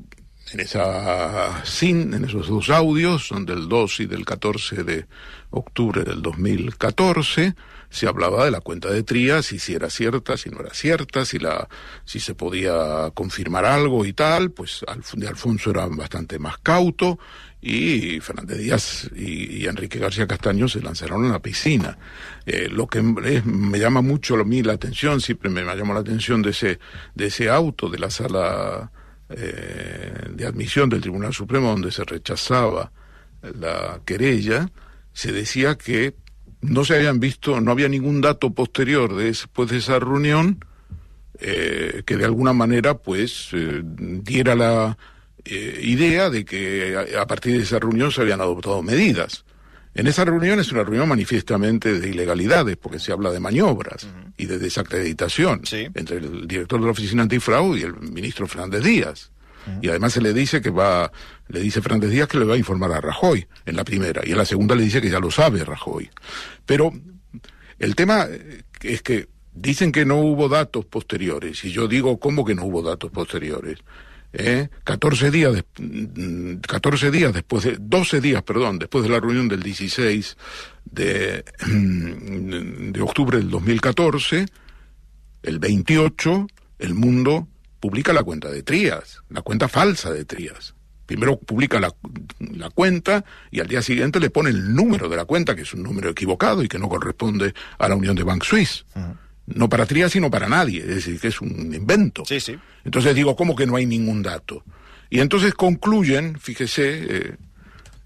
en 0.51 0.60
esa 0.60 1.63
sin, 1.63 2.13
en 2.13 2.25
esos 2.25 2.48
dos 2.48 2.70
audios, 2.70 3.27
son 3.27 3.46
del 3.46 3.70
2 3.70 4.01
y 4.01 4.06
del 4.06 4.25
14 4.25 4.84
de 4.84 5.06
octubre 5.50 6.03
del 6.03 6.22
2014, 6.22 7.56
se 7.91 8.07
hablaba 8.07 8.45
de 8.45 8.51
la 8.51 8.62
cuenta 8.62 8.89
de 8.89 9.03
Trías 9.03 9.51
y 9.51 9.60
si 9.60 9.74
era 9.74 9.89
cierta, 9.89 10.38
si 10.38 10.50
no 10.50 10.62
era 10.62 10.74
cierta, 10.74 11.25
si 11.25 11.38
la 11.39 11.67
si 12.05 12.21
se 12.21 12.33
podía 12.33 13.12
confirmar 13.13 13.65
algo 13.65 14.05
y 14.05 14.13
tal, 14.13 14.51
pues 14.51 14.83
de 15.13 15.27
Alfonso 15.27 15.71
era 15.71 15.86
bastante 15.88 16.39
más 16.39 16.57
cauto 16.60 17.19
y 17.62 18.21
Fernández 18.21 18.57
Díaz 18.57 19.10
y, 19.13 19.67
Enrique 19.67 20.00
García 20.00 20.25
Castaño 20.25 20.69
se 20.69 20.81
lanzaron 20.81 21.25
a 21.25 21.33
la 21.33 21.41
piscina. 21.41 21.98
Eh, 22.45 22.69
lo 22.71 22.88
que 22.88 23.01
me 23.01 23.77
llama 23.77 24.01
mucho 24.01 24.36
a 24.36 24.43
mí 24.45 24.63
la 24.63 24.74
atención, 24.74 25.19
siempre 25.19 25.50
me, 25.50 25.62
llamó 25.63 25.93
la 25.93 26.00
atención 26.00 26.41
de 26.41 26.51
ese 26.51 26.79
de 27.13 27.27
ese 27.27 27.50
auto 27.50 27.89
de 27.89 28.00
la 28.00 28.10
sala 28.10 28.89
eh, 29.29 30.29
de 30.31 30.45
admisión 30.45 30.89
del 30.89 31.01
Tribunal 31.01 31.33
Supremo 31.33 31.69
donde 31.69 31.91
se 31.91 32.05
rechazaba 32.05 32.91
la 33.41 34.01
querella, 34.05 34.69
se 35.13 35.33
decía 35.33 35.75
que 35.75 36.15
no 36.62 36.86
se 36.86 36.96
habían 36.96 37.20
visto, 37.20 37.60
no 37.60 37.72
había 37.72 37.89
ningún 37.89 38.22
dato 38.22 38.53
posterior 38.53 39.15
de 39.15 39.25
después 39.25 39.70
de 39.70 39.77
esa 39.77 40.00
reunión 40.00 40.63
eh, 41.39 42.03
que 42.06 42.18
de 42.18 42.25
alguna 42.25 42.53
manera 42.53 42.96
pues 42.96 43.50
eh, 43.53 43.82
diera 43.84 44.56
la 44.56 44.98
idea 45.44 46.30
de 46.30 46.46
que 46.46 46.96
a, 47.20 47.25
partir 47.25 47.58
de 47.58 47.63
esa 47.63 47.80
reunión 47.80 48.12
se 48.12 48.22
habían 48.22 48.41
adoptado 48.41 48.84
medidas. 48.84 49.44
En 49.94 50.08
esa 50.08 50.24
reunión 50.24 50.60
es 50.60 50.72
una 50.72 50.84
reunión 50.84 51.10
manifiestamente 51.10 52.00
de 52.00 52.10
ilegalidades, 52.10 52.77
porque 52.77 53.00
se 53.00 53.12
habla 53.12 53.32
de 53.32 53.39
maniobras 53.39 54.08
y 54.38 54.46
de 54.46 54.60
desacreditación 54.60 55.63
entre 55.72 56.18
el 56.18 56.48
director 56.48 56.80
de 56.80 56.86
la 56.86 56.91
Oficina 56.91 57.24
Antifraude 57.24 57.80
y 57.80 57.84
el 57.84 57.96
ministro 58.00 58.48
Fernández 58.48 58.84
Díaz. 58.84 59.32
Y 59.82 59.89
además 59.89 60.13
se 60.13 60.22
le 60.22 60.34
dice 60.34 60.62
que 60.62 60.70
va, 60.70 61.12
le 61.48 61.60
dice 61.60 61.82
Fernández 61.82 62.10
Díaz 62.10 62.27
que 62.27 62.39
le 62.39 62.46
va 62.46 62.56
a 62.56 62.58
informar 62.58 62.91
a 62.91 63.01
Rajoy 63.01 63.48
en 63.65 63.75
la 63.75 63.84
primera, 63.84 64.22
y 64.25 64.32
en 64.32 64.38
la 64.38 64.46
segunda 64.46 64.75
le 64.75 64.84
dice 64.84 65.01
que 65.01 65.10
ya 65.10 65.20
lo 65.20 65.32
sabe 65.32 65.63
Rajoy. 65.63 66.10
Pero 66.65 66.91
el 67.80 67.96
tema 67.96 68.27
es 68.82 69.01
que 69.01 69.27
dicen 69.53 69.91
que 69.91 70.06
no 70.06 70.18
hubo 70.18 70.50
datos 70.50 70.86
posteriores, 70.86 71.63
y 71.63 71.72
yo 71.72 71.88
digo, 71.88 72.20
¿cómo 72.20 72.46
que 72.46 72.56
no 72.56 72.65
hubo 72.65 72.82
datos 72.82 73.12
posteriores? 73.12 73.80
¿eh? 74.34 74.70
14 74.84 75.32
días, 75.32 75.53
de, 75.53 76.60
14 76.68 77.12
días 77.12 77.34
después 77.34 77.63
de, 77.63 77.77
12 77.80 78.22
días, 78.22 78.44
perdón, 78.44 78.80
después 78.80 79.03
de 79.03 79.10
la 79.10 79.20
reunión 79.20 79.48
del 79.48 79.62
16 79.62 80.38
de, 80.86 81.44
de 81.68 83.01
octubre 83.01 83.38
del 83.38 83.50
2014, 83.50 84.46
el 85.44 85.60
28, 85.60 86.48
el 86.80 86.94
mundo 86.94 87.48
publica 87.82 88.14
la 88.14 88.24
cuenta 88.24 88.50
de 88.50 88.64
Trías, 88.64 89.22
la 89.30 89.42
cuenta 89.42 89.68
falsa 89.68 90.12
de 90.12 90.24
Trías. 90.24 90.74
Primero 91.06 91.38
publica 91.38 91.82
la, 91.82 91.94
la, 92.40 92.70
cuenta 92.70 93.26
y 93.50 93.60
al 93.60 93.68
día 93.68 93.82
siguiente 93.82 94.22
le 94.22 94.30
pone 94.30 94.50
el 94.50 94.74
número 94.74 95.10
de 95.10 95.18
la 95.18 95.26
cuenta, 95.26 95.56
que 95.56 95.64
es 95.64 95.74
un 95.74 95.84
número 95.84 96.10
equivocado 96.10 96.64
y 96.64 96.70
que 96.70 96.80
no 96.80 96.88
corresponde 96.88 97.54
a 97.78 97.90
la 97.90 97.96
Unión 97.98 98.16
de 98.16 98.24
Bank 98.24 98.44
Suisse 98.44 98.86
no 99.56 99.70
para 99.70 99.86
Trías 99.86 100.12
sino 100.12 100.30
para 100.30 100.48
nadie, 100.48 100.82
es 100.82 100.88
decir, 100.88 101.20
que 101.20 101.30
es 101.30 101.42
un 101.42 101.74
invento. 101.74 102.24
Sí, 102.26 102.40
sí. 102.40 102.58
Entonces 102.84 103.16
digo, 103.16 103.36
¿cómo 103.36 103.56
que 103.56 103.66
no 103.66 103.76
hay 103.76 103.86
ningún 103.86 104.22
dato? 104.22 104.64
Y 105.10 105.20
entonces 105.20 105.54
concluyen, 105.54 106.40
fíjese, 106.40 107.04
eh, 107.04 107.36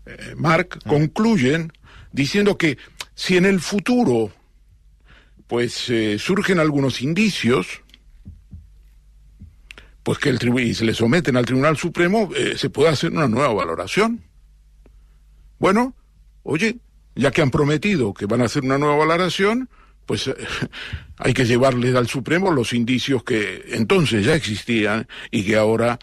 eh, 0.06 0.34
Mark, 0.36 0.80
concluyen 0.88 1.72
diciendo 2.12 2.58
que 2.58 2.78
si 3.14 3.38
en 3.38 3.46
el 3.46 3.60
futuro 3.60 4.32
pues 5.48 5.90
eh, 5.90 6.18
surgen 6.18 6.60
algunos 6.60 7.02
indicios, 7.02 7.84
pues 10.06 10.20
que 10.20 10.30
el 10.30 10.60
y 10.60 10.76
se 10.76 10.86
le 10.86 10.94
someten 10.94 11.36
al 11.36 11.48
Tribunal 11.48 11.78
Supremo, 11.78 12.30
se 12.56 12.70
puede 12.70 12.90
hacer 12.90 13.12
una 13.12 13.28
nueva 13.28 13.52
valoración. 13.56 14.24
Bueno, 15.58 15.96
oye, 16.44 16.78
ya 17.16 17.32
que 17.32 17.42
han 17.42 17.50
prometido 17.50 18.14
que 18.14 18.28
van 18.28 18.42
a 18.42 18.46
hacer 18.46 18.64
una 18.64 18.78
nueva 18.78 18.98
valoración, 18.98 19.68
pues 20.06 20.28
eh, 20.28 20.36
hay 21.18 21.34
que 21.34 21.46
llevarle 21.46 21.98
al 21.98 22.08
Supremo 22.08 22.52
los 22.52 22.72
indicios 22.72 23.24
que 23.24 23.66
entonces 23.70 24.24
ya 24.24 24.36
existían 24.36 25.08
y 25.32 25.44
que 25.44 25.56
ahora 25.56 25.98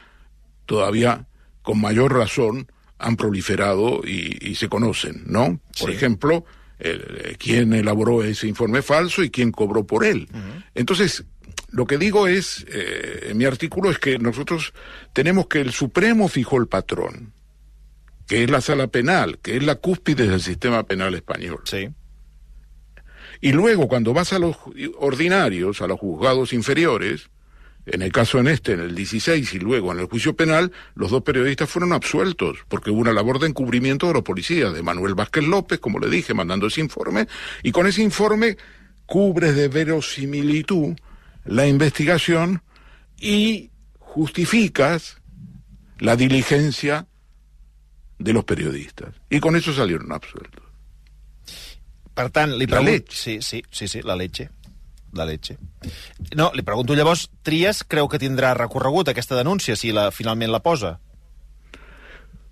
todavía 0.66 1.28
con 1.62 1.80
mayor 1.80 2.12
razón 2.12 2.66
han 2.98 3.16
proliferado 3.16 4.02
y, 4.04 4.56
se 4.56 4.68
conocen, 4.68 5.22
¿no? 5.26 5.60
Por 5.78 5.90
ejemplo, 5.90 6.44
el, 6.80 7.36
quién 7.38 7.72
elaboró 7.72 8.24
ese 8.24 8.48
informe 8.48 8.82
falso 8.82 9.22
y 9.22 9.30
quién 9.30 9.52
cobró 9.52 9.86
por 9.86 10.04
él. 10.04 10.28
Entonces, 10.74 11.24
lo 11.72 11.86
que 11.86 11.96
digo 11.98 12.26
es, 12.26 12.66
eh, 12.68 13.28
en 13.30 13.38
mi 13.38 13.46
artículo 13.46 13.90
es 13.90 13.98
que 13.98 14.18
nosotros 14.18 14.74
tenemos 15.14 15.46
que 15.46 15.60
el 15.60 15.72
Supremo 15.72 16.28
fijó 16.28 16.58
el 16.58 16.66
patrón, 16.66 17.32
que 18.28 18.44
es 18.44 18.50
la 18.50 18.60
sala 18.60 18.88
penal, 18.88 19.38
que 19.38 19.56
es 19.56 19.62
la 19.62 19.76
cúspide 19.76 20.28
del 20.28 20.42
sistema 20.42 20.84
penal 20.84 21.14
español. 21.14 21.62
Sí. 21.64 21.88
Y 23.40 23.52
luego, 23.52 23.88
cuando 23.88 24.12
vas 24.12 24.34
a 24.34 24.38
los 24.38 24.56
ordinarios, 24.98 25.80
a 25.80 25.86
los 25.86 25.98
juzgados 25.98 26.52
inferiores, 26.52 27.30
en 27.86 28.02
el 28.02 28.12
caso 28.12 28.38
en 28.38 28.48
este, 28.48 28.72
en 28.72 28.80
el 28.80 28.94
16 28.94 29.54
y 29.54 29.58
luego 29.58 29.92
en 29.92 29.98
el 29.98 30.06
juicio 30.06 30.36
penal, 30.36 30.72
los 30.94 31.10
dos 31.10 31.22
periodistas 31.22 31.70
fueron 31.70 31.94
absueltos, 31.94 32.58
porque 32.68 32.90
hubo 32.90 33.00
una 33.00 33.14
labor 33.14 33.40
de 33.40 33.48
encubrimiento 33.48 34.06
de 34.08 34.12
los 34.12 34.22
policías, 34.22 34.74
de 34.74 34.82
Manuel 34.82 35.14
Vázquez 35.14 35.44
López, 35.44 35.80
como 35.80 35.98
le 35.98 36.10
dije, 36.10 36.34
mandando 36.34 36.66
ese 36.66 36.82
informe, 36.82 37.26
y 37.62 37.72
con 37.72 37.86
ese 37.86 38.02
informe 38.02 38.58
cubres 39.06 39.56
de 39.56 39.68
verosimilitud 39.68 40.94
la 41.44 41.66
investigación 41.66 42.62
y 43.18 43.70
justificas 43.98 45.18
la 45.98 46.16
diligencia 46.16 47.06
de 48.18 48.32
los 48.32 48.44
periodistas. 48.44 49.14
Y 49.30 49.40
con 49.40 49.56
eso 49.56 49.72
salieron 49.72 50.12
absueltos. 50.12 50.62
Per 52.14 52.28
tant, 52.30 52.56
li 52.58 52.66
pregunto... 52.68 53.14
Sí, 53.14 53.40
sí, 53.40 53.62
sí, 53.70 53.88
sí, 53.88 54.02
la 54.02 54.16
leche. 54.16 54.50
La 55.12 55.24
leche. 55.24 55.58
No, 56.36 56.50
li 56.54 56.62
pregunto 56.64 56.96
llavors, 56.96 57.28
Trias 57.44 57.82
creu 57.84 58.08
que 58.08 58.20
tindrà 58.20 58.52
recorregut 58.56 59.08
aquesta 59.12 59.36
denúncia 59.36 59.76
si 59.76 59.92
la, 59.92 60.10
finalment 60.12 60.52
la 60.52 60.62
posa? 60.64 60.98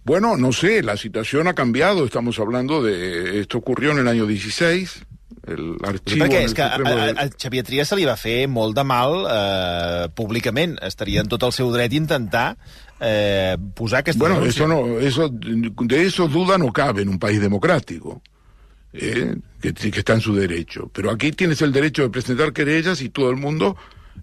Bueno, 0.05 0.37
no 0.37 0.53
sé, 0.53 0.83
la 0.83 0.97
situación 0.97 1.49
ha 1.49 1.55
cambiado. 1.55 2.05
Estamos 2.05 2.39
hablando 2.39 2.83
de. 2.83 3.41
Esto 3.41 3.59
ocurrió 3.59 3.93
en 3.93 3.99
el 3.99 4.09
año 4.09 4.27
16. 4.27 5.05
El 5.51 5.77
archivo 5.87 6.25
perquè 6.25 6.45
és 6.47 6.55
que 6.55 6.63
a, 6.63 6.79
a, 6.79 7.09
a 7.25 7.29
Xavier 7.35 7.65
Trias 7.67 7.91
se 7.91 7.99
li 7.99 8.07
va 8.09 8.17
fer 8.21 8.45
molt 8.49 8.77
de 8.79 8.85
mal 8.87 9.25
eh, 9.27 10.09
públicament. 10.15 10.79
Estaria 10.87 11.25
en 11.25 11.31
tot 11.31 11.43
el 11.49 11.55
seu 11.57 11.73
dret 11.75 11.95
intentar 11.97 12.55
eh, 13.01 13.57
posar 13.75 14.05
aquesta 14.05 14.21
bueno. 14.21 14.41
Bueno, 14.41 14.51
eso 14.51 14.69
no, 14.69 14.99
eso, 14.99 15.29
de 15.31 16.05
eso 16.07 16.29
duda 16.29 16.59
no 16.59 16.73
cabe 16.73 17.03
en 17.03 17.09
un 17.09 17.19
país 17.19 17.41
democrático. 17.41 18.23
¿eh? 18.93 19.37
que, 19.61 19.73
que, 19.75 19.99
está 19.99 20.15
en 20.15 20.21
su 20.21 20.35
derecho. 20.35 20.91
Pero 20.93 21.11
aquí 21.11 21.33
tienes 21.33 21.63
el 21.63 21.73
derecho 21.73 22.03
de 22.03 22.11
presentar 22.11 22.53
querellas 22.53 23.01
y 23.03 23.09
todo 23.09 23.31
el 23.31 23.37
mundo 23.37 23.77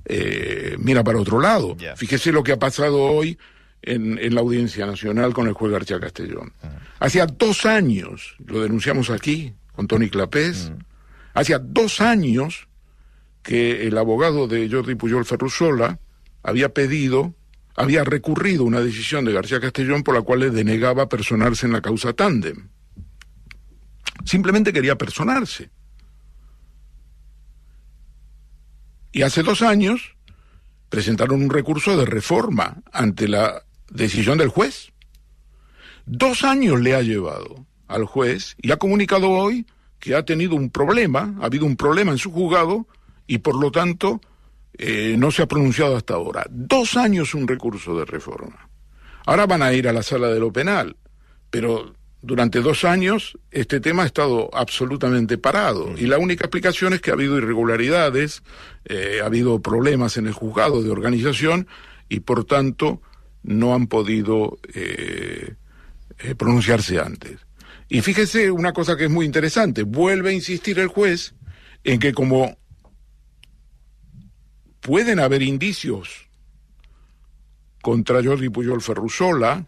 eh, 0.06 0.76
mira 0.80 1.04
para 1.04 1.20
otro 1.20 1.40
lado. 1.40 1.76
Yeah. 1.78 1.96
Fíjese 1.96 2.32
lo 2.32 2.44
que 2.44 2.54
ha 2.54 2.60
pasado 2.60 3.02
hoy 3.02 3.38
en, 3.82 4.18
en, 4.20 4.36
la 4.36 4.42
Audiencia 4.42 4.86
Nacional 4.86 5.34
con 5.34 5.48
el 5.48 5.54
juez 5.54 5.72
García 5.72 6.00
Castellón. 6.00 6.54
Uh 6.64 6.68
-huh. 6.68 6.80
Hacía 7.00 7.26
dos 7.26 7.66
años, 7.66 8.36
lo 8.46 8.62
denunciamos 8.62 9.10
aquí 9.10 9.54
con 9.74 9.88
Tony 9.88 10.10
Clapés, 10.10 10.70
uh 10.70 10.74
-huh. 10.74 10.84
Hacía 11.38 11.60
dos 11.60 12.02
años 12.02 12.68
que 13.44 13.88
el 13.88 13.98
abogado 13.98 14.48
de 14.48 14.68
Jordi 14.70 14.96
Puyol 14.96 15.24
Ferrusola 15.24 16.00
había 16.42 16.74
pedido, 16.74 17.36
había 17.76 18.04
recurrido 18.04 18.64
una 18.64 18.82
decisión 18.82 19.24
de 19.24 19.34
García 19.34 19.60
Castellón 19.60 20.02
por 20.02 20.16
la 20.16 20.24
cual 20.24 20.40
le 20.40 20.50
denegaba 20.50 21.08
personarse 21.08 21.68
en 21.68 21.74
la 21.74 21.82
causa 21.82 22.14
Tándem. 22.14 22.70
Simplemente 24.26 24.74
quería 24.74 24.98
personarse. 24.98 25.70
Y 29.12 29.22
hace 29.22 29.44
dos 29.44 29.62
años 29.62 30.16
presentaron 30.90 31.44
un 31.44 31.50
recurso 31.52 31.96
de 31.98 32.06
reforma 32.06 32.82
ante 32.92 33.28
la 33.28 33.64
decisión 33.92 34.40
del 34.40 34.50
juez. 34.50 34.92
Dos 36.08 36.44
años 36.44 36.82
le 36.82 36.96
ha 36.96 37.02
llevado 37.04 37.68
al 37.88 38.06
juez 38.06 38.56
y 38.60 38.72
ha 38.72 38.78
comunicado 38.78 39.30
hoy 39.30 39.68
que 40.00 40.16
ha 40.16 40.24
tenido 40.24 40.56
un 40.56 40.70
problema, 40.70 41.36
ha 41.42 41.46
habido 41.46 41.66
un 41.66 41.76
problema 41.76 42.12
en 42.12 42.18
su 42.18 42.32
juzgado 42.32 42.88
y 43.26 43.40
por 43.40 43.56
lo 43.56 43.72
tanto 43.72 44.22
eh, 44.78 45.16
no 45.18 45.32
se 45.32 45.42
ha 45.42 45.48
pronunciado 45.48 45.96
hasta 45.96 46.14
ahora. 46.14 46.46
Dos 46.50 46.98
años 46.98 47.34
un 47.34 47.48
recurso 47.48 47.98
de 47.98 48.06
reforma. 48.06 48.70
Ahora 49.26 49.46
van 49.46 49.62
a 49.62 49.74
ir 49.74 49.88
a 49.88 49.94
la 49.94 50.04
sala 50.04 50.30
de 50.30 50.40
lo 50.40 50.54
penal, 50.54 50.96
pero 51.50 51.94
durante 52.22 52.62
dos 52.62 52.84
años 52.84 53.38
este 53.52 53.80
tema 53.80 54.04
ha 54.04 54.06
estado 54.06 54.50
absolutamente 54.54 55.38
parado 55.38 55.94
y 55.98 56.08
la 56.08 56.18
única 56.18 56.46
explicación 56.46 56.94
es 56.94 57.02
que 57.02 57.12
ha 57.12 57.14
habido 57.14 57.38
irregularidades, 57.38 58.44
eh, 58.86 59.20
ha 59.22 59.26
habido 59.26 59.62
problemas 59.62 60.18
en 60.18 60.28
el 60.28 60.34
juzgado 60.34 60.82
de 60.82 60.90
organización 60.90 61.68
y 62.10 62.22
por 62.22 62.46
tanto 62.46 63.02
no 63.44 63.74
han 63.74 63.88
podido 63.88 64.60
eh, 64.74 65.56
eh, 66.20 66.36
pronunciarse 66.36 67.00
antes. 67.00 67.40
Y 67.90 68.02
fíjese 68.02 68.52
una 68.52 68.74
cosa 68.74 68.98
que 68.98 69.06
es 69.06 69.10
muy 69.10 69.26
interesante, 69.26 69.84
vuelve 69.84 70.32
a 70.32 70.34
insistir 70.34 70.80
el 70.80 70.88
juez 70.88 71.34
en 71.84 72.00
que 72.00 72.14
como 72.14 72.58
pueden 74.82 75.20
haber 75.20 75.42
indicios 75.42 76.28
contra 77.82 78.24
Jordi 78.24 78.50
Puyol 78.50 78.82
Ferrusola, 78.82 79.66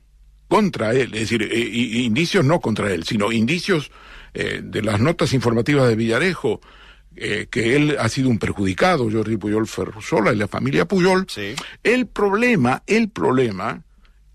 contra 0.50 0.92
él, 0.92 1.14
es 1.14 1.30
decir, 1.30 1.44
eh, 1.44 1.60
indicios 1.60 2.44
no 2.44 2.60
contra 2.60 2.92
él, 2.92 3.06
sino 3.06 3.32
indicios 3.32 3.92
eh, 4.34 4.62
de 4.64 4.82
las 4.82 5.00
notas 5.00 5.34
informativas 5.34 5.88
de 5.88 5.96
Villarejo, 5.96 6.60
eh, 7.16 7.48
que 7.50 7.76
él 7.76 7.98
ha 8.00 8.10
sido 8.10 8.30
un 8.30 8.40
perjudicado, 8.40 9.10
Jordi 9.12 9.38
Puyol 9.38 9.68
Ferrusola 9.68 10.34
y 10.34 10.38
la 10.38 10.48
familia 10.48 10.86
Puyol. 10.86 11.26
Sí. 11.30 11.54
El 11.84 12.08
problema, 12.08 12.84
el 12.88 13.10
problema 13.10 13.84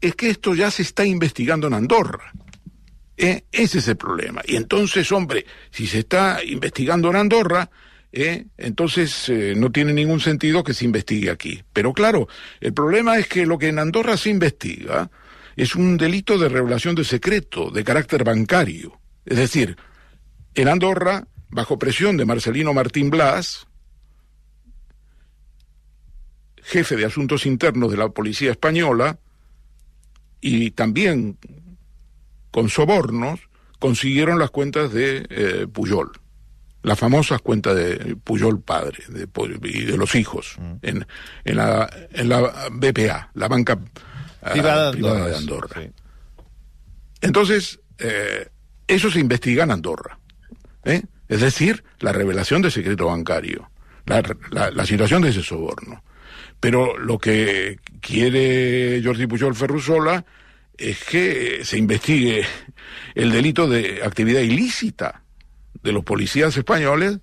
es 0.00 0.14
que 0.14 0.31
esto 0.31 0.55
ya 0.55 0.71
se 0.71 0.83
está 0.83 1.05
investigando 1.05 1.67
en 1.67 1.75
Andorra. 1.75 2.33
Eh, 3.16 3.44
ese 3.52 3.78
es 3.78 3.88
el 3.88 3.97
problema. 3.97 4.42
Y 4.44 4.56
entonces, 4.56 5.11
hombre, 5.12 5.47
si 5.71 5.87
se 5.87 6.00
está 6.00 6.42
investigando 6.44 7.11
en 7.11 7.16
Andorra, 7.16 7.71
eh, 8.12 8.47
entonces 8.59 9.28
eh, 9.28 9.54
no 9.56 9.71
tiene 9.71 9.92
ningún 9.92 10.21
sentido 10.21 10.64
que 10.64 10.75
se 10.75 10.85
investigue 10.85 11.30
aquí. 11.30 11.62
Pero 11.73 11.92
claro, 11.92 12.28
el 12.61 12.73
problema 12.73 13.18
es 13.18 13.28
que 13.28 13.47
lo 13.47 13.59
que 13.59 13.68
en 13.68 13.78
Andorra 13.78 14.16
se 14.16 14.30
investiga 14.30 15.11
es 15.56 15.75
un 15.75 15.97
delito 15.97 16.38
de 16.38 16.49
revelación 16.49 16.94
de 16.94 17.04
secreto 17.04 17.71
de 17.71 17.85
carácter 17.85 18.25
bancario. 18.25 18.99
Es 19.25 19.38
decir, 19.38 19.76
en 20.54 20.68
Andorra, 20.68 21.26
bajo 21.50 21.78
presión 21.78 22.16
de 22.16 22.25
Marcelino 22.25 22.73
Martín 22.73 23.11
Blas, 23.11 23.66
jefe 26.62 26.97
de 26.97 27.04
asuntos 27.04 27.47
internos 27.47 27.90
de 27.90 27.97
la 27.97 28.09
policía 28.09 28.50
española, 28.50 29.18
y 30.40 30.73
también 30.73 31.38
con 32.54 32.68
sobornos, 32.68 33.40
consiguieron 33.80 34.38
las 34.38 34.52
cuentas 34.52 34.92
de 34.92 35.26
eh, 35.28 35.66
Puyol, 35.66 36.12
las 36.84 36.96
famosas 36.96 37.42
cuentas 37.42 37.75
de 37.75 38.14
Puyol 38.23 38.61
padre 38.61 38.99
de, 39.08 39.26
y 39.64 39.84
de 39.84 39.96
los 39.96 40.14
hijos, 40.14 40.54
en, 40.82 41.04
en, 41.44 41.56
la, 41.56 41.90
en 42.12 42.28
la 42.28 42.68
BPA, 42.70 43.30
la 43.34 43.49
banca 43.49 43.76
ah, 44.40 44.50
Privada 44.52 44.87
de 44.87 44.92
privada 44.92 45.16
Andorra. 45.16 45.30
de 45.30 45.37
Andorra. 45.37 45.80
Sí. 45.82 45.90
Entonces, 47.23 47.80
eh, 47.99 48.49
eso 48.87 49.11
se 49.11 49.18
investiga 49.18 49.64
en 49.64 49.73
Andorra. 49.73 50.20
¿eh? 50.84 51.02
Es 51.28 51.40
decir, 51.40 51.82
la 51.99 52.12
revelación 52.12 52.62
de 52.62 52.70
secreto 52.70 53.06
bancario, 53.06 53.68
la, 54.06 54.23
la- 54.52 54.70
la 54.70 54.87
situación 54.87 55.23
de 55.23 55.30
ese 55.30 55.42
soborno. 55.42 56.04
Pero 56.61 56.96
lo 56.99 57.18
que 57.18 57.78
quiere 58.00 59.02
Jordi 59.04 59.26
Pujol 59.26 59.56
Ferrusola 59.56 60.25
es 60.76 61.04
que 61.04 61.64
se 61.64 61.78
investigue 61.78 62.45
el 63.14 63.31
delito 63.31 63.69
de 63.69 64.00
actividad 64.04 64.40
ilícita 64.40 65.23
de 65.83 65.93
los 65.93 66.04
policías 66.04 66.57
españoles 66.57 67.19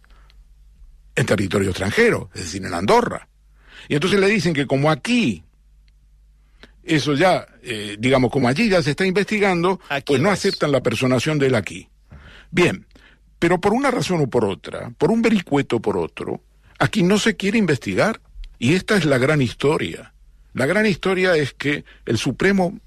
en 1.15 1.25
territorio 1.25 1.69
extranjero, 1.69 2.29
es 2.33 2.41
decir, 2.43 2.65
en 2.65 2.73
Andorra. 2.73 3.27
Y 3.89 3.95
entonces 3.95 4.19
le 4.19 4.27
dicen 4.27 4.53
que 4.53 4.67
como 4.67 4.89
aquí 4.89 5.43
eso 6.83 7.13
ya, 7.13 7.45
eh, 7.61 7.95
digamos, 7.99 8.31
como 8.31 8.47
allí 8.47 8.69
ya 8.69 8.81
se 8.81 8.91
está 8.91 9.05
investigando, 9.05 9.79
Aquí 9.89 10.13
pues 10.13 10.21
no 10.21 10.29
es. 10.31 10.39
aceptan 10.39 10.71
la 10.71 10.81
personación 10.81 11.37
de 11.39 11.47
él 11.47 11.55
aquí. 11.55 11.89
Bien, 12.49 12.85
pero 13.39 13.59
por 13.59 13.73
una 13.73 13.91
razón 13.91 14.21
o 14.21 14.27
por 14.27 14.45
otra, 14.45 14.91
por 14.97 15.11
un 15.11 15.21
vericueto 15.21 15.77
o 15.77 15.81
por 15.81 15.97
otro, 15.97 16.41
aquí 16.79 17.03
no 17.03 17.17
se 17.17 17.35
quiere 17.35 17.57
investigar. 17.57 18.21
Y 18.59 18.75
esta 18.75 18.95
es 18.95 19.05
la 19.05 19.17
gran 19.17 19.41
historia. 19.41 20.13
La 20.53 20.67
gran 20.67 20.85
historia 20.85 21.35
es 21.35 21.53
que 21.53 21.83
el 22.05 22.17
Supremo 22.17 22.79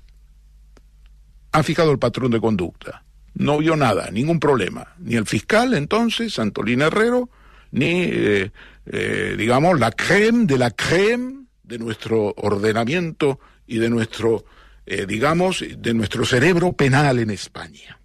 ha 1.55 1.63
fijado 1.63 1.93
el 1.93 2.01
patrón 2.01 2.33
de 2.33 2.41
conducta. 2.41 3.05
No 3.35 3.59
vio 3.59 3.77
nada, 3.77 4.11
ningún 4.11 4.41
problema. 4.41 4.89
Ni 4.99 5.15
el 5.15 5.25
fiscal 5.25 5.73
entonces, 5.75 6.37
Antolín 6.41 6.83
Herrero, 6.83 7.31
ni, 7.71 8.03
eh, 8.03 8.51
eh, 8.87 9.35
digamos, 9.39 9.79
la 9.79 9.93
creme 9.93 10.47
de 10.47 10.59
la 10.59 10.73
creme 10.73 11.45
de 11.63 11.79
nuestro 11.79 12.35
ordenamiento 12.37 13.39
y 13.69 13.79
de 13.79 13.89
nuestro, 13.89 14.45
eh, 14.85 15.07
digamos, 15.07 15.65
de 15.79 15.95
nuestro 15.95 16.25
cerebro 16.25 16.73
penal 16.73 17.21
en 17.21 17.31
España. 17.31 18.01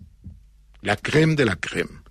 La 0.82 0.96
creme 0.96 1.34
de 1.34 1.46
la 1.46 1.56
creme. 1.56 2.02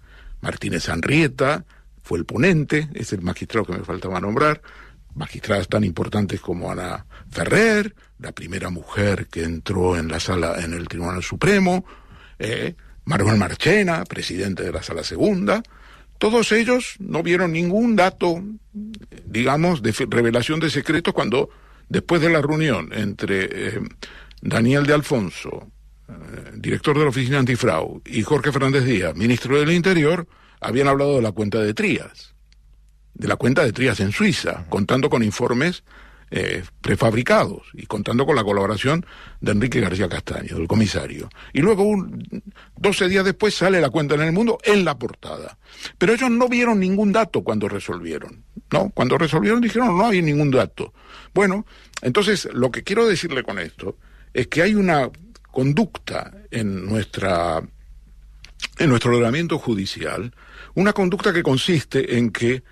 Martínez 0.40 0.88
Anrieta 0.88 1.64
fue 2.02 2.18
el 2.18 2.24
ponente, 2.24 2.88
es 2.94 3.12
el 3.12 3.22
magistrado 3.22 3.64
que 3.64 3.74
me 3.74 3.84
faltaba 3.84 4.20
nombrar, 4.20 4.60
magistradas 5.14 5.68
tan 5.68 5.84
importantes 5.84 6.40
como 6.40 6.72
Ana 6.72 7.06
Ferrer, 7.30 7.94
la 8.18 8.32
primera 8.32 8.70
mujer 8.70 9.26
que 9.28 9.44
entró 9.44 9.96
en 9.96 10.08
la 10.08 10.20
sala, 10.20 10.56
en 10.62 10.72
el 10.72 10.88
Tribunal 10.88 11.22
Supremo, 11.22 11.84
eh, 12.38 12.74
Manuel 13.04 13.36
Marchena, 13.36 14.04
presidente 14.04 14.64
de 14.64 14.72
la 14.72 14.82
sala 14.82 15.02
segunda, 15.02 15.62
todos 16.18 16.50
ellos 16.52 16.96
no 16.98 17.22
vieron 17.22 17.52
ningún 17.52 17.96
dato, 17.96 18.42
digamos, 19.24 19.82
de 19.82 19.92
revelación 20.10 20.58
de 20.60 20.68
secretos 20.68 21.14
cuando, 21.14 21.48
después 21.88 22.20
de 22.20 22.28
la 22.28 22.42
reunión 22.42 22.90
entre 22.92 23.48
eh, 23.50 23.80
Daniel 24.42 24.84
de 24.84 24.94
Alfonso, 24.94 25.70
eh, 26.08 26.12
director 26.56 26.98
de 26.98 27.04
la 27.04 27.10
Oficina 27.10 27.38
Antifrau, 27.38 28.02
y 28.04 28.22
Jorge 28.22 28.50
Fernández 28.50 28.84
Díaz, 28.84 29.14
ministro 29.14 29.58
del 29.60 29.70
Interior, 29.70 30.26
habían 30.60 30.88
hablado 30.88 31.16
de 31.16 31.22
la 31.22 31.32
cuenta 31.32 31.60
de 31.60 31.72
Trías, 31.72 32.34
de 33.14 33.28
la 33.28 33.36
cuenta 33.36 33.64
de 33.64 33.72
Trías 33.72 34.00
en 34.00 34.10
Suiza, 34.10 34.66
contando 34.68 35.08
con 35.08 35.22
informes 35.22 35.84
eh, 36.30 36.62
prefabricados 36.82 37.62
y 37.72 37.86
contando 37.86 38.26
con 38.26 38.36
la 38.36 38.44
colaboración 38.44 39.06
de 39.40 39.52
Enrique 39.52 39.80
García 39.80 40.08
Castaño, 40.08 40.56
del 40.56 40.68
comisario. 40.68 41.28
Y 41.52 41.60
luego, 41.60 41.84
un, 41.84 42.42
12 42.76 43.08
días 43.08 43.24
después, 43.24 43.54
sale 43.54 43.80
la 43.80 43.90
cuenta 43.90 44.14
en 44.14 44.22
el 44.22 44.32
mundo 44.32 44.58
en 44.62 44.84
la 44.84 44.98
portada. 44.98 45.58
Pero 45.96 46.12
ellos 46.12 46.30
no 46.30 46.48
vieron 46.48 46.80
ningún 46.80 47.12
dato 47.12 47.42
cuando 47.42 47.68
resolvieron. 47.68 48.44
No, 48.70 48.90
cuando 48.90 49.16
resolvieron 49.16 49.62
dijeron 49.62 49.96
no 49.96 50.06
hay 50.06 50.20
ningún 50.20 50.50
dato. 50.50 50.92
Bueno, 51.32 51.64
entonces 52.02 52.48
lo 52.52 52.70
que 52.70 52.82
quiero 52.82 53.06
decirle 53.06 53.42
con 53.42 53.58
esto 53.58 53.96
es 54.34 54.48
que 54.48 54.62
hay 54.62 54.74
una 54.74 55.10
conducta 55.50 56.32
en 56.50 56.84
nuestra 56.86 57.62
en 58.78 58.90
nuestro 58.90 59.12
ordenamiento 59.12 59.58
judicial, 59.58 60.34
una 60.74 60.92
conducta 60.92 61.32
que 61.32 61.42
consiste 61.42 62.16
en 62.16 62.30
que 62.30 62.62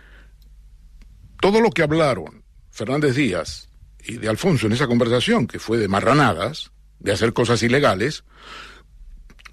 todo 1.41 1.61
lo 1.61 1.71
que 1.71 1.83
hablaron 1.83 2.36
Fernández 2.77 3.15
Díaz 3.15 3.71
y 4.05 4.19
de 4.19 4.29
Alfonso 4.29 4.67
en 4.67 4.75
esa 4.75 4.87
conversación, 4.87 5.47
que 5.47 5.59
fue 5.59 5.79
de 5.79 5.89
marranadas, 5.89 6.73
de 6.99 7.11
hacer 7.11 7.33
cosas 7.33 7.63
ilegales, 7.63 8.23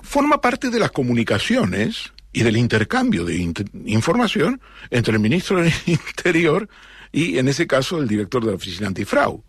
forma 0.02 0.42
parte 0.42 0.70
de 0.70 0.80
las 0.80 0.92
comunicaciones 0.92 2.12
y 2.34 2.44
del 2.44 2.58
intercambio 2.58 3.24
de 3.24 3.38
información 3.86 4.60
entre 4.90 5.14
el 5.14 5.20
ministro 5.22 5.62
del 5.62 5.72
Interior 5.86 6.68
y, 7.14 7.38
en 7.38 7.48
ese 7.48 7.66
caso, 7.66 7.98
el 7.98 8.10
director 8.10 8.44
de 8.44 8.52
la 8.52 8.58
Oficina 8.58 8.88
Antifrau. 8.88 9.42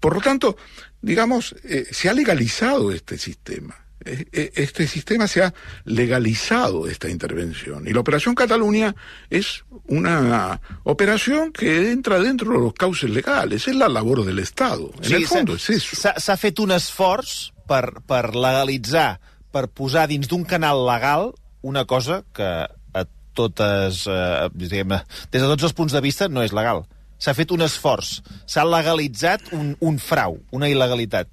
Por 0.00 0.14
lo 0.14 0.22
tanto, 0.22 0.56
digamos, 1.02 1.54
eh, 1.64 1.86
se 1.90 2.08
ha 2.08 2.14
legalizado 2.14 2.90
este 2.90 3.18
sistema. 3.18 3.76
Eh, 4.04 4.26
eh, 4.32 4.52
Este 4.54 4.86
sistema 4.86 5.26
se 5.26 5.42
ha 5.42 5.54
legalizado 5.84 6.86
esta 6.86 7.08
intervención. 7.08 7.86
Y 7.86 7.92
la 7.92 8.00
Operación 8.00 8.34
Cataluña 8.34 8.94
es 9.30 9.64
una 9.86 10.60
operación 10.84 11.52
que 11.52 11.90
entra 11.90 12.18
dentro 12.18 12.52
de 12.52 12.58
los 12.58 12.72
cauces 12.74 13.10
legales. 13.10 13.66
Es 13.68 13.74
la 13.74 13.88
labor 13.88 14.24
del 14.24 14.38
Estado. 14.38 14.90
En 15.02 15.12
el 15.12 15.26
fondo 15.26 15.54
es 15.54 15.70
eso. 15.70 15.96
S'ha 15.96 16.36
fet 16.36 16.58
un 16.60 16.72
esforç 16.72 17.50
per, 17.68 18.00
per 18.06 18.34
legalitzar, 18.34 19.18
per 19.52 19.68
posar 19.68 20.06
dins 20.08 20.28
d'un 20.28 20.44
canal 20.44 20.84
legal 20.86 21.32
una 21.62 21.84
cosa 21.84 22.22
que 22.32 22.44
a 22.44 23.04
totes, 23.34 24.06
eh, 24.06 24.48
diguem, 24.54 24.94
des 25.32 25.42
de 25.42 25.48
tots 25.48 25.68
els 25.68 25.74
punts 25.74 25.92
de 25.92 26.00
vista 26.04 26.28
no 26.28 26.42
és 26.42 26.54
legal. 26.56 26.84
S'ha 27.18 27.34
fet 27.34 27.50
un 27.50 27.64
esforç, 27.66 28.20
s'ha 28.46 28.64
legalitzat 28.64 29.52
un, 29.52 29.74
un 29.80 29.98
frau, 29.98 30.38
una 30.54 30.68
il·legalitat. 30.70 31.26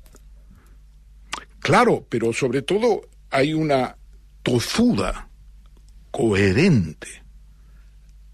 Claro, 1.65 2.05
pero 2.07 2.31
sobre 2.31 2.61
todo 2.61 3.09
hay 3.31 3.55
una 3.55 3.97
tozuda, 4.43 5.29
coherente 6.11 7.07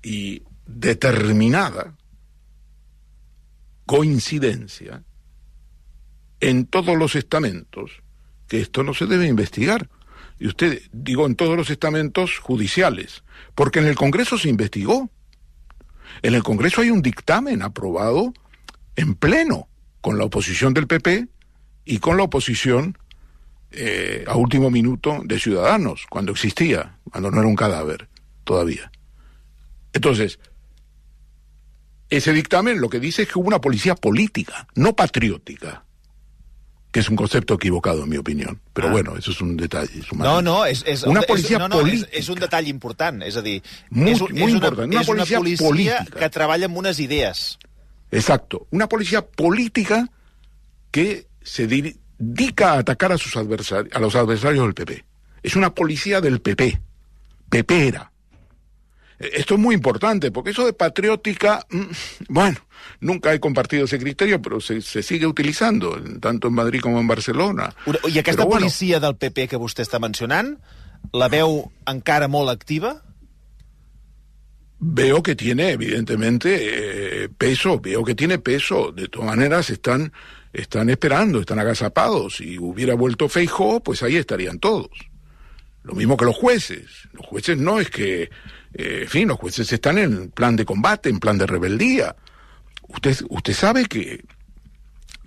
y 0.03 0.43
determinada 0.65 1.95
coincidencia 3.85 5.05
en 6.41 6.65
todos 6.65 6.97
los 6.97 7.15
estamentos 7.15 8.03
que 8.49 8.59
esto 8.59 8.83
no 8.83 8.93
se 8.93 9.05
debe 9.05 9.27
investigar. 9.27 9.89
Y 10.37 10.47
usted, 10.47 10.81
digo, 10.91 11.25
en 11.25 11.35
todos 11.35 11.55
los 11.55 11.69
estamentos 11.69 12.37
judiciales, 12.37 13.23
porque 13.55 13.79
en 13.79 13.85
el 13.85 13.95
Congreso 13.95 14.37
se 14.37 14.49
investigó. 14.49 15.09
En 16.21 16.35
el 16.35 16.43
Congreso 16.43 16.81
hay 16.81 16.89
un 16.89 17.01
dictamen 17.01 17.61
aprobado 17.61 18.33
en 18.97 19.15
pleno 19.15 19.69
con 20.01 20.17
la 20.17 20.25
oposición 20.25 20.73
del 20.73 20.87
PP 20.87 21.29
y 21.85 21.99
con 21.99 22.17
la 22.17 22.23
oposición 22.23 22.97
eh, 23.71 24.23
a 24.27 24.36
último 24.36 24.69
minuto 24.69 25.21
de 25.23 25.39
Ciudadanos, 25.39 26.05
cuando 26.10 26.31
existía, 26.34 26.97
cuando 27.10 27.31
no 27.31 27.39
era 27.39 27.47
un 27.47 27.55
cadáver 27.55 28.07
todavía. 28.43 28.91
Entonces, 29.93 30.39
ese 32.10 32.34
dictamen 32.34 32.81
lo 32.81 32.89
que 32.89 32.99
dice 32.99 33.23
es 33.23 33.29
que 33.29 33.39
hubo 33.39 33.47
una 33.47 33.62
policía 33.62 33.95
política, 33.95 34.67
no 34.75 34.93
patriótica, 34.93 35.86
que 36.91 36.99
es 36.99 37.07
un 37.10 37.15
concepto 37.15 37.53
equivocado 37.53 38.03
en 38.03 38.10
mi 38.10 38.17
opinión. 38.17 38.60
Pero 38.73 38.89
Ah. 38.89 38.91
bueno, 38.91 39.15
eso 39.17 39.31
es 39.31 39.39
un 39.39 39.55
detalle. 39.55 39.97
es 39.99 40.12
un 40.12 40.19
No, 40.19 40.41
no, 40.41 40.65
és, 40.65 40.84
és, 40.86 41.03
Una 41.03 41.21
és- 41.21 41.25
policia 41.25 41.57
no, 41.57 41.69
no, 41.69 41.75
és, 41.77 41.81
política. 41.84 42.10
és 42.12 42.27
un 42.29 42.36
detall 42.39 42.67
important. 42.67 43.23
És 43.23 43.38
a 43.38 43.41
dir, 43.41 43.63
Muy- 43.89 44.12
és, 44.12 44.19
un, 44.19 44.31
muy 44.31 44.39
és, 44.41 44.43
una, 44.43 44.51
important, 44.55 44.91
una 44.91 45.01
és 45.01 45.07
una 45.07 45.25
policia 45.25 45.67
política. 45.69 46.19
que 46.19 46.29
treballa 46.29 46.65
amb 46.65 46.75
unes 46.77 46.99
idees. 46.99 47.57
Exacto. 48.12 48.67
Una 48.71 48.89
policía 48.89 49.21
política 49.25 50.10
que 50.91 51.27
se 51.43 51.65
dedica 52.21 52.73
a 52.73 52.79
atacar 52.79 53.12
a 53.12 53.17
sus 53.17 53.36
adversarios, 53.36 53.93
a 53.95 53.99
los 53.99 54.15
adversarios 54.15 54.63
del 54.63 54.73
PP. 54.73 55.05
Es 55.43 55.55
una 55.55 55.73
policía 55.73 56.21
del 56.21 56.39
PP. 56.39 56.79
Pepera. 57.49 58.12
Esto 59.19 59.53
es 59.53 59.60
muy 59.60 59.75
importante, 59.75 60.31
porque 60.31 60.49
eso 60.49 60.65
de 60.65 60.73
patriótica, 60.73 61.65
mm, 61.69 61.81
bueno, 62.29 62.57
nunca 63.01 63.34
he 63.34 63.39
compartido 63.39 63.86
ese 63.86 63.99
criterio, 63.99 64.41
pero 64.41 64.60
se, 64.60 64.81
se 64.81 65.03
sigue 65.03 65.27
utilizando, 65.27 66.01
tanto 66.19 66.47
en 66.47 66.53
Madrid 66.55 66.81
como 66.81 66.99
en 66.99 67.07
Barcelona. 67.07 67.73
I 67.86 68.17
aquesta 68.17 68.43
Però, 68.43 68.49
bueno, 68.49 68.65
policia 68.65 68.99
del 68.99 69.15
PP 69.17 69.47
que 69.47 69.62
vostè 69.62 69.86
està 69.86 69.99
mencionant, 70.01 70.55
la 71.13 71.29
veu 71.29 71.69
encara 71.89 72.27
molt 72.27 72.49
activa? 72.49 72.95
Veo 74.79 75.21
que 75.21 75.36
tiene, 75.36 75.69
evidentemente, 75.71 76.57
eh, 76.57 77.29
peso, 77.29 77.79
veo 77.79 78.03
que 78.03 78.15
tiene 78.15 78.39
peso. 78.39 78.91
De 78.91 79.07
todas 79.07 79.27
maneras, 79.27 79.69
están, 79.69 80.13
están 80.53 80.89
esperando, 80.89 81.39
están 81.39 81.59
agazapados. 81.59 82.37
Si 82.37 82.57
hubiera 82.57 82.93
vuelto 82.95 83.29
Feijó, 83.29 83.81
pues 83.81 84.03
ahí 84.03 84.17
estarían 84.17 84.59
todos. 84.59 84.89
Lo 85.83 85.93
mismo 85.93 86.17
que 86.17 86.25
los 86.25 86.35
jueces. 86.35 86.87
Los 87.13 87.25
jueces 87.25 87.57
no 87.57 87.79
es 87.79 87.89
que, 87.89 88.23
eh, 88.73 88.99
en 89.03 89.07
fin, 89.07 89.27
los 89.27 89.39
jueces 89.39 89.71
están 89.71 89.97
en 89.97 90.29
plan 90.29 90.55
de 90.55 90.65
combate, 90.65 91.09
en 91.09 91.19
plan 91.19 91.37
de 91.37 91.47
rebeldía. 91.47 92.15
Usted, 92.87 93.17
usted 93.29 93.53
sabe 93.53 93.85
que 93.85 94.23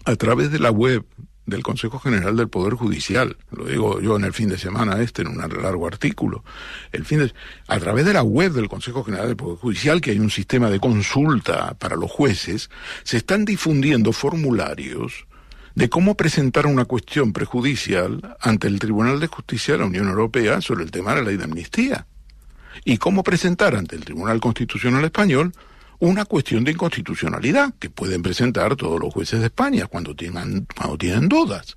a 0.05 0.17
través 0.17 0.53
de 0.53 0.59
la 0.59 0.71
web 0.71 1.05
del 1.47 1.63
Consejo 1.63 1.99
General 1.99 2.37
del 2.37 2.49
Poder 2.49 2.75
Judicial, 2.75 3.37
lo 3.51 3.67
digo 3.67 4.01
yo 4.01 4.17
en 4.17 4.25
el 4.25 4.33
fin 4.33 4.49
de 4.49 4.59
semana 4.59 5.01
este, 5.01 5.23
en 5.23 5.29
un 5.29 5.39
largo 5.39 5.87
artículo, 5.87 6.45
el 6.93 7.05
fin 7.05 7.19
de, 7.19 7.35
a 7.69 7.79
través 7.79 8.07
de 8.07 8.15
la 8.15 8.23
web 8.23 8.53
del 8.53 8.69
Consejo 8.69 9.05
General 9.05 9.27
del 9.27 9.37
Poder 9.37 9.59
Judicial, 9.59 10.01
que 10.01 10.13
hay 10.13 10.19
un 10.19 10.31
sistema 10.31 10.71
de 10.71 10.81
consulta 10.81 11.75
para 11.75 11.97
los 11.97 12.11
jueces, 12.11 12.71
se 13.03 13.19
están 13.19 13.45
difundiendo 13.45 14.13
formularios 14.13 15.27
de 15.75 15.89
cómo 15.89 16.17
presentar 16.17 16.67
una 16.67 16.85
cuestión 16.85 17.33
prejudicial 17.33 18.37
ante 18.41 18.69
el 18.69 18.79
Tribunal 18.79 19.21
de 19.21 19.27
Justicia 19.27 19.75
de 19.75 19.81
la 19.81 19.87
Unión 19.87 20.09
Europea 20.09 20.61
sobre 20.61 20.85
el 20.85 20.91
tema 20.91 21.11
de 21.15 21.23
la 21.23 21.29
ley 21.29 21.37
de 21.37 21.45
amnistía. 21.45 22.07
Y 22.85 22.99
cómo 22.99 23.23
presentar 23.23 23.77
ante 23.77 23.97
el 23.97 24.05
Tribunal 24.05 24.41
Constitucional 24.41 25.05
Español 25.05 25.53
una 25.99 26.25
cuestión 26.25 26.65
de 26.65 26.73
inconstitucionalidad 26.73 27.75
que 27.79 27.91
pueden 27.91 28.23
presentar 28.23 28.77
todos 28.77 29.01
los 29.01 29.13
jueces 29.13 29.41
de 29.41 29.47
España 29.47 29.87
cuando 29.87 30.15
tengan 30.15 30.67
tienen 30.99 31.29
dudas 31.29 31.77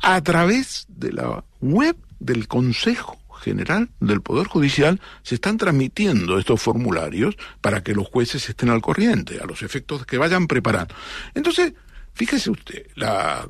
a 0.00 0.20
través 0.22 0.86
de 0.88 1.12
la 1.12 1.44
web 1.60 1.96
del 2.18 2.48
Consejo 2.48 3.18
General 3.40 3.90
del 4.00 4.22
Poder 4.22 4.46
Judicial 4.46 5.00
se 5.22 5.34
están 5.34 5.58
transmitiendo 5.58 6.38
estos 6.38 6.62
formularios 6.62 7.36
para 7.60 7.82
que 7.82 7.94
los 7.94 8.08
jueces 8.08 8.48
estén 8.48 8.70
al 8.70 8.80
corriente, 8.80 9.40
a 9.42 9.46
los 9.46 9.62
efectos 9.62 10.06
que 10.06 10.16
vayan 10.16 10.46
preparando. 10.46 10.94
Entonces, 11.34 11.74
fíjese 12.14 12.50
usted, 12.50 12.86
la 12.94 13.48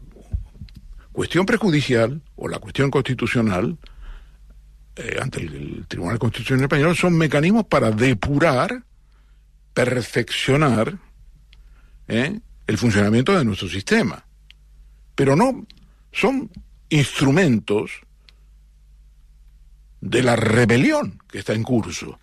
cuestión 1.13 1.45
prejudicial 1.45 2.23
o 2.37 2.49
la 2.49 2.59
cuestión 2.59 2.91
constitucional 2.91 3.77
eh, 4.97 5.19
ante 5.21 5.41
el 5.41 5.85
Tribunal 5.89 6.19
Constitucional 6.19 6.65
Español 6.65 6.97
son 6.97 7.17
mecanismos 7.17 7.67
para 7.67 7.91
depurar 7.91 8.83
perfeccionar 9.75 10.99
¿eh? 12.09 12.41
el 12.67 12.79
funcionamiento 12.79 13.37
de 13.37 13.45
nuestro 13.45 13.69
sistema. 13.69 14.27
Pero 15.15 15.37
no 15.37 15.67
son 16.13 16.51
instrumentos 16.89 17.91
de 20.01 20.23
la 20.23 20.37
rebelión 20.37 21.19
que 21.29 21.39
está 21.39 21.55
en 21.55 21.63
curso. 21.63 22.19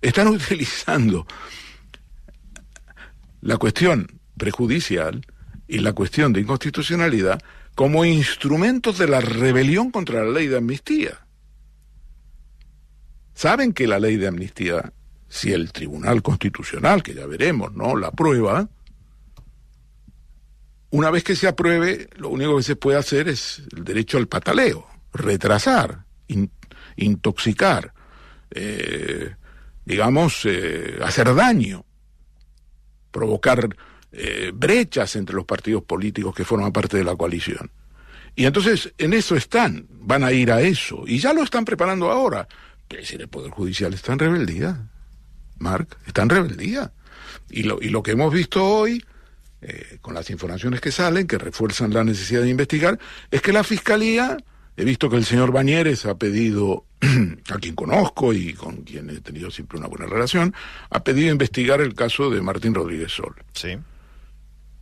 Están 0.00 0.28
utilizando 0.28 1.26
la 3.40 3.56
cuestión 3.56 4.20
prejudicial 4.36 5.24
y 5.66 5.78
la 5.78 5.92
cuestión 5.92 6.32
de 6.32 6.40
inconstitucionalidad 6.40 7.40
como 7.74 8.04
instrumentos 8.04 8.98
de 8.98 9.08
la 9.08 9.20
rebelión 9.20 9.90
contra 9.90 10.24
la 10.24 10.30
ley 10.32 10.48
de 10.48 10.58
amnistía. 10.58 11.26
Saben 13.34 13.72
que 13.72 13.86
la 13.86 13.98
ley 13.98 14.16
de 14.16 14.26
amnistía 14.26 14.92
si 15.30 15.52
el 15.52 15.72
Tribunal 15.72 16.22
Constitucional, 16.22 17.04
que 17.04 17.14
ya 17.14 17.24
veremos, 17.24 17.72
¿no?, 17.72 17.96
la 17.96 18.08
aprueba, 18.08 18.68
una 20.90 21.10
vez 21.10 21.22
que 21.22 21.36
se 21.36 21.46
apruebe, 21.46 22.10
lo 22.16 22.30
único 22.30 22.56
que 22.56 22.64
se 22.64 22.74
puede 22.74 22.98
hacer 22.98 23.28
es 23.28 23.62
el 23.74 23.84
derecho 23.84 24.18
al 24.18 24.26
pataleo, 24.26 24.88
retrasar, 25.14 26.04
in, 26.26 26.50
intoxicar, 26.96 27.94
eh, 28.50 29.36
digamos, 29.84 30.42
eh, 30.46 30.98
hacer 31.00 31.32
daño, 31.32 31.86
provocar 33.12 33.68
eh, 34.10 34.50
brechas 34.52 35.14
entre 35.14 35.36
los 35.36 35.44
partidos 35.44 35.84
políticos 35.84 36.34
que 36.34 36.44
forman 36.44 36.72
parte 36.72 36.96
de 36.96 37.04
la 37.04 37.14
coalición. 37.14 37.70
Y 38.34 38.46
entonces 38.46 38.92
en 38.98 39.12
eso 39.12 39.36
están, 39.36 39.86
van 39.90 40.24
a 40.24 40.32
ir 40.32 40.50
a 40.50 40.60
eso, 40.60 41.04
y 41.06 41.20
ya 41.20 41.32
lo 41.32 41.44
están 41.44 41.64
preparando 41.64 42.10
ahora. 42.10 42.48
Es 42.88 42.98
decir, 42.98 43.20
el 43.20 43.28
Poder 43.28 43.52
Judicial 43.52 43.94
está 43.94 44.12
en 44.12 44.18
rebeldía. 44.18 44.90
Mark, 45.60 45.96
está 46.06 46.22
en 46.22 46.30
rebeldía. 46.30 46.92
Y 47.48 47.62
lo, 47.62 47.80
y 47.80 47.90
lo 47.90 48.02
que 48.02 48.12
hemos 48.12 48.32
visto 48.32 48.64
hoy, 48.64 49.04
eh, 49.62 49.98
con 50.00 50.14
las 50.14 50.30
informaciones 50.30 50.80
que 50.80 50.90
salen, 50.90 51.26
que 51.26 51.38
refuerzan 51.38 51.92
la 51.92 52.02
necesidad 52.02 52.42
de 52.42 52.48
investigar, 52.48 52.98
es 53.30 53.42
que 53.42 53.52
la 53.52 53.62
Fiscalía, 53.62 54.38
he 54.76 54.84
visto 54.84 55.08
que 55.08 55.16
el 55.16 55.24
señor 55.24 55.52
Bañeres 55.52 56.06
ha 56.06 56.16
pedido, 56.16 56.86
a 57.50 57.58
quien 57.58 57.74
conozco 57.74 58.32
y 58.32 58.54
con 58.54 58.78
quien 58.78 59.10
he 59.10 59.20
tenido 59.20 59.50
siempre 59.50 59.78
una 59.78 59.86
buena 59.86 60.06
relación, 60.06 60.54
ha 60.90 61.04
pedido 61.04 61.30
investigar 61.30 61.80
el 61.80 61.94
caso 61.94 62.30
de 62.30 62.40
Martín 62.40 62.74
Rodríguez 62.74 63.12
Sol. 63.12 63.34
Sí. 63.52 63.76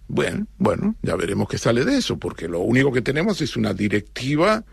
Bueno, 0.07 0.47
bueno, 0.57 0.95
ya 1.03 1.17
veremos 1.17 1.49
qué 1.49 1.59
sale 1.59 1.85
de 1.85 1.99
eso, 1.99 2.19
porque 2.19 2.49
lo 2.49 2.61
único 2.61 2.93
que 2.93 3.03
tenemos 3.03 3.43
es 3.43 3.57
una 3.57 3.75
directiva 3.75 4.65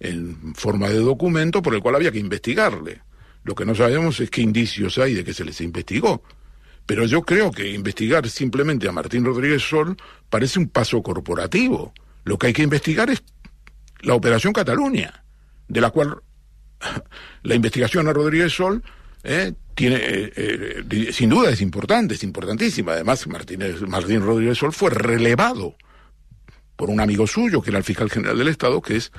en 0.00 0.54
forma 0.54 0.88
de 0.88 0.98
documento 0.98 1.62
por 1.62 1.74
el 1.74 1.80
cual 1.80 1.94
había 1.94 2.10
que 2.10 2.18
investigarle. 2.18 3.02
Lo 3.42 3.54
que 3.54 3.64
no 3.64 3.74
sabemos 3.74 4.20
es 4.20 4.30
qué 4.30 4.42
indicios 4.42 4.98
hay 4.98 5.14
de 5.14 5.24
que 5.24 5.34
se 5.34 5.44
les 5.44 5.60
investigó. 5.60 6.22
Pero 6.86 7.04
yo 7.06 7.22
creo 7.22 7.50
que 7.50 7.70
investigar 7.70 8.28
simplemente 8.28 8.88
a 8.88 8.92
Martín 8.92 9.24
Rodríguez 9.24 9.62
Sol 9.62 9.96
parece 10.28 10.58
un 10.58 10.68
paso 10.68 11.02
corporativo. 11.02 11.92
Lo 12.24 12.38
que 12.38 12.48
hay 12.48 12.52
que 12.52 12.62
investigar 12.62 13.10
es 13.10 13.22
la 14.00 14.14
Operación 14.14 14.52
Cataluña, 14.52 15.24
de 15.68 15.80
la 15.80 15.90
cual 15.90 16.20
la 17.42 17.54
investigación 17.54 18.08
a 18.08 18.12
Rodríguez 18.12 18.52
Sol 18.52 18.82
eh, 19.22 19.52
tiene, 19.74 19.96
eh, 19.96 20.32
eh, 20.90 21.12
sin 21.12 21.30
duda 21.30 21.50
es 21.50 21.60
importante, 21.60 22.14
es 22.14 22.22
importantísima. 22.24 22.92
Además, 22.92 23.26
Martínez, 23.26 23.82
Martín 23.82 24.22
Rodríguez 24.22 24.58
Sol 24.58 24.72
fue 24.72 24.90
relevado 24.90 25.76
por 26.76 26.90
un 26.90 27.00
amigo 27.00 27.26
suyo, 27.26 27.60
que 27.60 27.70
era 27.70 27.78
el 27.78 27.84
fiscal 27.84 28.10
general 28.10 28.38
del 28.38 28.48
Estado, 28.48 28.80
que 28.80 28.96
es 28.96 29.12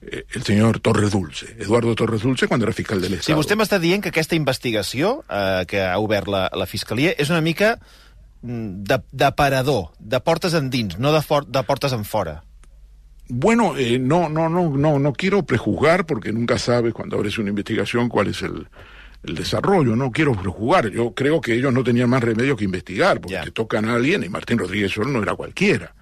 el 0.00 0.42
senyor 0.42 0.80
Torres 0.80 1.10
Dulce, 1.12 1.56
Eduardo 1.58 1.94
Torres 1.94 2.22
Dulce, 2.22 2.48
quan 2.48 2.62
era 2.62 2.72
fiscal 2.72 3.00
de 3.00 3.08
Sí, 3.08 3.12
l'Estat. 3.14 3.36
vostè 3.36 3.56
m'està 3.56 3.78
dient 3.78 4.00
que 4.02 4.08
aquesta 4.08 4.34
investigació 4.34 5.22
eh, 5.28 5.64
que 5.68 5.82
ha 5.84 5.98
obert 5.98 6.26
la, 6.28 6.48
la 6.56 6.66
Fiscalia 6.66 7.12
és 7.18 7.28
una 7.30 7.42
mica 7.42 7.78
mm, 8.42 8.82
de, 8.88 9.00
de 9.12 9.32
parador, 9.36 9.90
de 9.98 10.20
portes 10.20 10.54
endins, 10.54 10.98
no 10.98 11.12
de, 11.12 11.20
for, 11.20 11.44
de 11.46 11.62
portes 11.64 11.92
en 11.92 12.04
fora. 12.04 12.42
Bueno, 13.28 13.76
eh, 13.76 13.98
no, 13.98 14.28
no, 14.28 14.48
no, 14.48 14.70
no, 14.70 14.98
no 14.98 15.12
quiero 15.12 15.44
prejuzgar 15.44 16.06
porque 16.06 16.32
nunca 16.32 16.58
sabes 16.58 16.92
cuando 16.94 17.16
abres 17.16 17.38
una 17.38 17.50
investigación 17.50 18.08
cuál 18.08 18.28
es 18.28 18.42
el, 18.42 18.66
el 19.22 19.34
desarrollo. 19.36 19.94
No 19.94 20.10
quiero 20.10 20.32
prejuzgar. 20.32 20.88
Yo 20.90 21.14
creo 21.14 21.40
que 21.40 21.54
ellos 21.54 21.72
no 21.72 21.84
tenían 21.84 22.10
más 22.10 22.24
remedio 22.24 22.56
que 22.56 22.64
investigar 22.64 23.20
porque 23.20 23.34
Ya. 23.34 23.44
te 23.44 23.52
tocan 23.52 23.84
a 23.84 23.94
alguien 23.94 24.24
y 24.24 24.28
Martín 24.28 24.58
Rodríguez 24.58 24.90
Sol 24.92 25.12
no 25.12 25.22
era 25.22 25.34
cualquiera. 25.36 25.94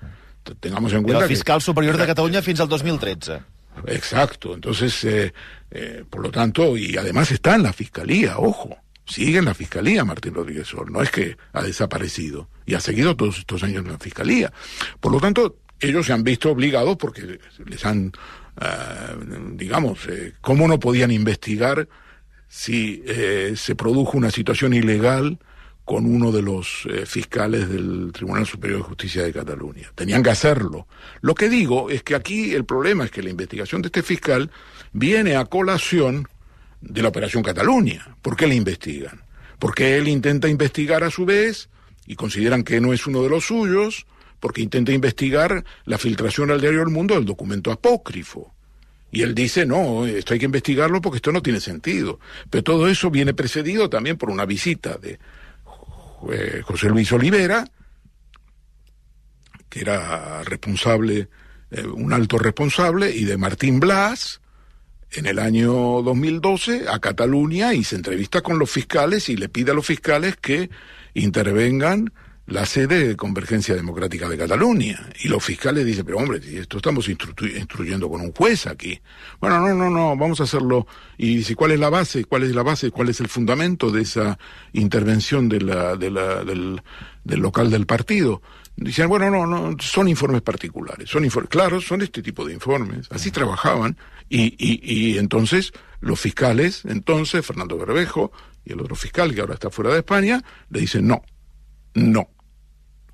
Tengamos 0.61 0.93
en 0.93 0.99
Era 1.01 1.05
cuenta 1.05 1.25
el 1.25 1.29
fiscal 1.29 1.59
que, 1.59 1.65
superior 1.65 1.97
de 1.99 2.05
era- 2.05 2.13
Catalunya 2.15 2.41
fins 2.41 2.61
al 2.61 2.69
2013. 2.69 3.41
Exacto. 3.87 4.55
Entonces, 4.55 5.05
eh, 5.05 5.33
eh, 5.71 6.05
por 6.09 6.23
lo 6.23 6.31
tanto, 6.31 6.77
y 6.77 6.97
además 6.97 7.31
está 7.31 7.55
en 7.55 7.63
la 7.63 7.73
fiscalía, 7.73 8.39
ojo. 8.39 8.77
Sigue 9.05 9.39
en 9.39 9.47
la 9.47 9.55
fiscalía 9.55 10.05
Martín 10.05 10.35
Rodríguez 10.35 10.69
Sol. 10.69 10.93
No 10.93 11.03
es 11.03 11.11
que 11.11 11.37
ha 11.55 11.63
desaparecido 11.63 12.51
y 12.67 12.75
ha 12.75 12.81
seguido 12.81 13.17
todos 13.17 13.39
estos 13.39 13.63
años 13.63 13.83
en 13.85 13.93
la 13.93 13.99
fiscalía. 13.99 14.53
Por 15.01 15.13
lo 15.13 15.19
tanto, 15.19 15.57
ellos 15.81 16.07
se 16.07 16.13
han 16.13 16.25
visto 16.25 16.51
obligados 16.51 16.97
porque 16.97 17.39
les 17.65 17.85
han, 17.87 18.13
ah, 18.57 19.15
digamos, 19.53 20.07
eh, 20.09 20.35
¿cómo 20.43 20.69
no 20.69 20.79
podían 20.79 21.11
investigar 21.11 21.89
si 22.49 23.03
eh, 23.07 23.55
se 23.57 23.75
produjo 23.75 24.19
una 24.19 24.31
situación 24.31 24.75
ilegal 24.75 25.39
con 25.89 26.05
uno 26.05 26.31
de 26.33 26.43
los 26.43 26.87
eh, 26.91 27.07
fiscales 27.07 27.67
del 27.71 28.11
Tribunal 28.13 28.45
Superior 28.45 28.81
de 28.81 28.89
Justicia 28.89 29.23
de 29.23 29.33
Cataluña. 29.33 29.91
Tenían 29.95 30.23
que 30.23 30.29
hacerlo. 30.29 30.87
Lo 31.23 31.35
que 31.35 31.49
digo 31.49 31.89
es 31.89 32.03
que 32.03 32.15
aquí 32.15 32.53
el 32.53 32.67
problema 32.67 33.07
es 33.07 33.11
que 33.11 33.23
la 33.23 33.31
investigación 33.31 33.81
de 33.81 33.87
este 33.87 34.03
fiscal 34.03 34.51
viene 34.93 35.37
a 35.37 35.47
colación 35.47 36.29
de 36.83 37.01
la 37.01 37.09
Operación 37.09 37.43
Cataluña. 37.43 38.19
¿Por 38.21 38.37
qué 38.37 38.47
le 38.47 38.55
investigan? 38.55 39.23
Porque 39.59 39.97
él 39.97 40.09
intenta 40.09 40.47
investigar 40.47 41.05
a 41.05 41.11
su 41.11 41.25
vez 41.25 41.71
y 42.07 42.17
consideran 42.17 42.65
que 42.65 42.83
no 42.83 42.93
es 42.93 43.07
uno 43.07 43.23
de 43.23 43.31
los 43.31 43.47
suyos, 43.47 44.05
porque 44.41 44.61
intenta 44.61 44.93
investigar 44.93 45.65
la 45.87 45.97
filtración 45.97 46.51
al 46.51 46.61
diario 46.61 46.83
El 46.83 46.91
Mundo 46.91 47.15
del 47.15 47.25
documento 47.25 47.73
apócrifo. 47.73 48.53
Y 49.11 49.23
él 49.23 49.35
dice, 49.35 49.65
no, 49.65 50.05
esto 50.05 50.35
hay 50.35 50.39
que 50.39 50.45
investigarlo 50.45 51.01
porque 51.01 51.17
esto 51.17 51.33
no 51.33 51.41
tiene 51.41 51.61
sentido. 51.61 52.21
Pero 52.51 52.63
todo 52.63 52.89
eso 52.89 53.11
viene 53.11 53.33
precedido 53.33 53.89
también 53.89 54.19
por 54.19 54.29
una 54.29 54.45
visita 54.45 54.99
de 54.99 55.19
eh, 56.33 56.63
José 56.65 56.89
Luis 56.89 57.11
Olivera 57.13 57.65
que 59.69 59.81
era 59.81 60.43
responsable, 60.45 61.29
eh, 61.71 61.87
un 61.87 62.13
alto 62.13 62.39
responsable, 62.39 63.15
y 63.15 63.25
de 63.25 63.37
Martín 63.37 63.81
Blas, 63.81 64.41
en 65.11 65.27
el 65.27 65.39
año 65.39 65.73
2012 66.03 66.87
a 66.89 66.99
Cataluña 66.99 67.73
y 67.73 67.83
se 67.83 67.97
entrevista 67.97 68.43
con 68.43 68.59
los 68.59 68.71
fiscales 68.71 69.29
y 69.31 69.37
le 69.37 69.49
pide 69.49 69.71
a 69.71 69.75
los 69.75 69.87
fiscales 69.87 70.37
que 70.37 70.69
intervengan 71.15 72.13
la 72.49 72.65
sede 72.65 73.09
de 73.09 73.17
Convergencia 73.17 73.75
Democrática 73.75 74.27
de 74.27 74.39
Cataluña. 74.39 75.11
Y 75.23 75.29
los 75.29 75.45
fiscales 75.45 75.85
dicen, 75.85 76.07
pero 76.07 76.17
hombre, 76.17 76.41
esto 76.59 76.79
estamos 76.79 77.07
instru- 77.09 77.55
instruyendo 77.57 78.09
con 78.09 78.23
un 78.23 78.33
juez 78.33 78.67
aquí. 78.67 78.99
Bueno, 79.39 79.61
no, 79.61 79.75
no, 79.75 79.91
no, 79.91 80.17
vamos 80.17 80.41
a 80.41 80.45
hacerlo. 80.45 80.87
Y 81.19 81.37
dice, 81.37 81.55
¿cuál 81.55 81.73
es 81.73 81.79
la 81.79 81.91
base? 81.91 82.25
¿Cuál 82.25 82.45
es 82.45 82.55
la 82.55 82.63
base? 82.63 82.91
¿Cuál 82.91 83.11
es 83.11 83.21
el 83.21 83.29
fundamento 83.29 83.91
de 83.91 84.01
esa 84.01 84.39
intervención 84.73 85.51
de 85.51 85.61
la, 85.61 85.97
de 85.97 86.11
la, 86.11 86.43
del, 86.43 86.81
del 87.23 87.41
local 87.41 87.71
del 87.71 87.85
partido? 87.85 88.41
Dicen, 88.77 89.09
bueno, 89.09 89.29
no, 89.31 89.47
no, 89.47 89.77
son 89.81 90.09
informes 90.09 90.41
particulares. 90.41 91.11
Son 91.11 91.25
informes, 91.27 91.51
claro, 91.51 91.83
son 91.83 92.01
este 92.01 92.23
tipo 92.23 92.47
de 92.47 92.55
informes. 92.55 93.09
Así 93.11 93.31
trabajaban. 93.31 93.99
Y, 94.31 94.55
y, 94.57 94.81
y 94.83 95.19
entonces 95.19 95.73
los 96.01 96.19
fiscales, 96.19 96.87
entonces, 96.87 97.45
Fernando 97.45 97.77
Berbejo 97.77 98.33
y 98.65 98.73
el 98.73 98.81
otro 98.81 98.95
fiscal 98.95 99.35
que 99.35 99.43
ahora 99.43 99.55
está 99.55 99.69
fuera 99.69 99.91
de 99.93 99.99
España, 99.99 100.43
le 100.71 100.81
dicen, 100.81 101.07
no, 101.07 101.21
no. 101.93 102.31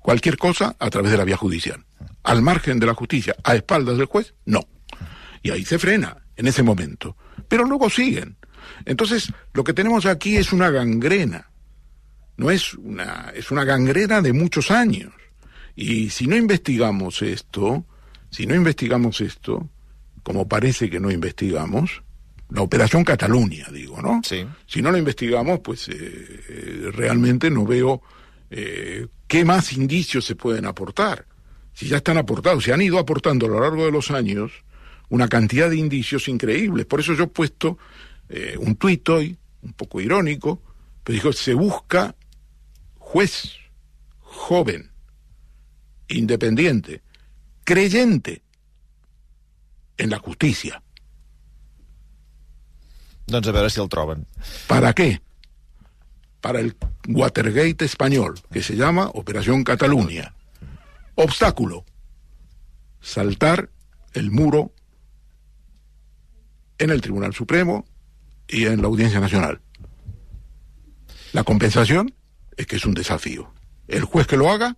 Cualquier 0.05 0.37
cosa 0.37 0.75
a 0.77 0.91
través 0.91 1.09
de 1.09 1.17
la 1.17 1.23
vía 1.23 1.35
judicial. 1.35 1.83
Al 2.21 2.43
margen 2.43 2.79
de 2.79 2.85
la 2.85 2.93
justicia, 2.93 3.35
a 3.43 3.55
espaldas 3.55 3.97
del 3.97 4.05
juez, 4.05 4.35
no. 4.45 4.67
Y 5.41 5.49
ahí 5.49 5.65
se 5.65 5.79
frena, 5.79 6.17
en 6.35 6.45
ese 6.45 6.61
momento. 6.61 7.17
Pero 7.47 7.63
luego 7.63 7.89
siguen. 7.89 8.37
Entonces, 8.85 9.33
lo 9.53 9.63
que 9.63 9.73
tenemos 9.73 10.05
aquí 10.05 10.37
es 10.37 10.53
una 10.53 10.69
gangrena. 10.69 11.49
No 12.37 12.51
es 12.51 12.75
una, 12.75 13.31
es 13.33 13.49
una 13.49 13.63
gangrena 13.63 14.21
de 14.21 14.31
muchos 14.31 14.69
años. 14.69 15.11
Y 15.75 16.11
si 16.11 16.27
no 16.27 16.35
investigamos 16.35 17.23
esto, 17.23 17.83
si 18.29 18.45
no 18.45 18.53
investigamos 18.53 19.21
esto, 19.21 19.67
como 20.21 20.47
parece 20.47 20.87
que 20.87 20.99
no 20.99 21.09
investigamos, 21.09 22.03
la 22.51 22.61
operación 22.61 23.03
Cataluña, 23.03 23.69
digo, 23.71 23.99
¿no? 24.03 24.21
Sí. 24.23 24.45
Si 24.67 24.83
no 24.83 24.91
la 24.91 24.99
investigamos, 24.99 25.61
pues 25.61 25.89
eh, 25.89 25.95
eh, 25.95 26.91
realmente 26.93 27.49
no 27.49 27.65
veo 27.65 28.03
eh, 28.51 29.07
qué 29.27 29.45
más 29.45 29.73
indicios 29.73 30.25
se 30.25 30.35
pueden 30.35 30.65
aportar. 30.65 31.25
Si 31.73 31.87
ya 31.87 31.97
están 31.97 32.17
aportados, 32.17 32.63
se 32.63 32.73
han 32.73 32.81
ido 32.81 32.99
aportando 32.99 33.45
a 33.45 33.49
lo 33.49 33.59
largo 33.59 33.85
de 33.85 33.91
los 33.91 34.11
años 34.11 34.51
una 35.09 35.27
cantidad 35.27 35.69
de 35.69 35.77
indicios 35.77 36.27
increíbles. 36.27 36.85
Por 36.85 36.99
eso 36.99 37.13
yo 37.13 37.25
he 37.25 37.27
puesto 37.27 37.77
eh, 38.29 38.55
un 38.59 38.75
tuit 38.75 39.07
hoy, 39.09 39.37
un 39.61 39.73
poco 39.73 39.99
irónico, 39.99 40.61
pero 41.03 41.15
dijo, 41.15 41.33
se 41.33 41.53
busca 41.53 42.15
juez 42.97 43.51
joven, 44.19 44.91
independiente, 46.07 47.01
creyente 47.63 48.41
en 49.97 50.09
la 50.09 50.19
justicia. 50.19 50.81
Doncs 53.27 53.47
a 53.47 53.51
veure 53.51 53.69
si 53.69 53.81
el 53.81 53.89
troben. 53.89 54.27
¿Para 54.67 54.93
qué? 54.93 55.21
Para 56.45 56.59
el 56.59 56.75
Watergate 57.07 57.85
español, 57.85 58.39
que 58.51 58.61
se 58.61 58.75
llama 58.75 59.09
Operación 59.15 59.63
Cataluña. 59.63 60.35
Obstáculo. 61.15 61.85
Saltar 63.01 63.71
el 64.13 64.29
muro 64.29 64.71
en 66.77 66.91
el 66.91 67.01
Tribunal 67.01 67.33
Supremo 67.33 67.83
y 68.47 68.67
en 68.67 68.79
la 68.83 68.89
Audiencia 68.89 69.19
Nacional. 69.19 69.59
La 71.33 71.43
compensación 71.43 72.13
es 72.55 72.67
que 72.67 72.75
es 72.75 72.85
un 72.85 72.93
desafío. 72.93 73.51
El 73.87 74.03
juez 74.03 74.27
que 74.27 74.37
lo 74.37 74.51
haga 74.51 74.77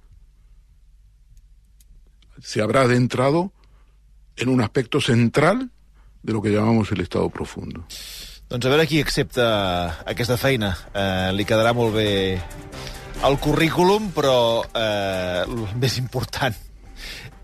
se 2.41 2.61
habrá 2.61 2.83
adentrado 2.83 3.51
en 4.37 4.47
un 4.47 4.61
aspecto 4.61 5.01
central 5.01 5.69
de 6.23 6.31
lo 6.31 6.41
que 6.41 6.49
llamamos 6.49 6.93
el 6.93 7.01
Estado 7.01 7.29
profundo. 7.29 7.85
Doncs 8.47 8.63
a 8.63 8.69
veure 8.71 8.85
qui 8.87 9.01
accepta 9.03 9.47
aquesta 10.07 10.37
feina. 10.39 10.71
Eh, 10.95 11.33
li 11.35 11.43
quedarà 11.43 11.73
molt 11.75 11.97
bé 11.97 12.11
el 13.27 13.35
currículum, 13.43 14.07
però 14.15 14.37
eh, 14.71 15.43
el 15.43 15.65
més 15.75 15.97
important 15.99 16.55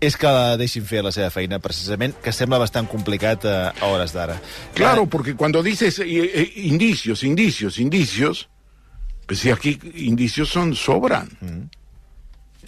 és 0.04 0.16
que 0.20 0.30
la 0.32 0.56
deixin 0.60 0.84
fer 0.88 1.02
la 1.04 1.12
seva 1.14 1.28
feina, 1.32 1.60
precisament, 1.64 2.16
que 2.24 2.32
sembla 2.32 2.60
bastant 2.62 2.88
complicat 2.88 3.44
eh, 3.44 3.54
a 3.68 3.90
hores 3.92 4.16
d'ara. 4.16 4.38
Claro, 4.74 5.04
porque 5.06 5.34
cuando 5.36 5.62
dices 5.62 5.98
eh, 5.98 6.06
eh, 6.08 6.52
indicios, 6.64 7.22
indicios, 7.22 7.78
indicios, 7.78 8.48
pues 9.26 9.40
si 9.40 9.50
aquí 9.50 9.78
indicios 9.94 10.48
son 10.48 10.74
sobran. 10.74 11.28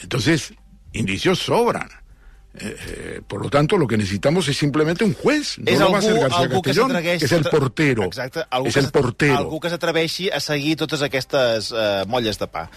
Entonces, 0.00 0.52
indicios 0.92 1.38
sobran. 1.38 1.88
Eh, 2.58 2.76
eh, 2.88 3.20
por 3.26 3.42
lo 3.42 3.50
tanto, 3.50 3.76
lo 3.76 3.86
que 3.86 3.96
necesitamos 3.96 4.48
es 4.48 4.56
simplemente 4.56 5.04
un 5.04 5.14
juez. 5.14 5.58
No 5.58 5.70
és 5.70 5.80
va 5.80 5.84
a 5.84 5.86
algú, 5.86 5.96
hacer 5.96 6.14
García 6.20 6.38
algú 6.38 6.62
que 6.62 6.70
Castellón, 6.70 7.02
que 7.02 7.14
es 7.14 7.32
el 7.32 7.44
portero. 7.44 8.04
Exacte, 8.04 8.44
algú 8.50 8.68
es 8.68 8.74
que 8.74 8.80
el 8.80 8.90
portero. 8.90 9.36
Algú 9.36 9.60
que 9.60 9.70
s'atreveixi 9.70 10.30
a 10.30 10.40
seguir 10.40 10.76
totes 10.80 11.02
aquestes 11.02 11.72
eh, 11.72 12.04
molles 12.08 12.40
de 12.40 12.48
pa. 12.48 12.68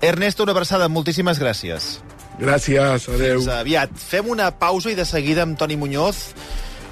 Ernesto, 0.00 0.46
una 0.46 0.54
abraçada, 0.56 0.88
moltíssimes 0.88 1.40
gràcies. 1.42 1.98
Gracias, 2.38 3.08
adeu. 3.08 3.40
Fins 3.42 3.52
aviat. 3.52 3.94
Fem 3.98 4.30
una 4.30 4.52
pausa 4.56 4.92
i 4.92 4.96
de 4.98 5.04
seguida 5.08 5.44
amb 5.44 5.58
Toni 5.58 5.76
Muñoz, 5.76 6.32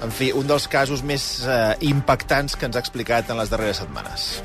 en 0.03 0.11
fi, 0.11 0.33
un 0.35 0.49
dels 0.49 0.67
casos 0.69 1.01
més 1.01 1.29
eh, 1.47 1.73
impactants 1.89 2.59
que 2.59 2.69
ens 2.69 2.77
ha 2.77 2.83
explicat 2.83 3.31
en 3.31 3.41
les 3.41 3.49
darreres 3.53 3.81
setmanes. 3.81 4.35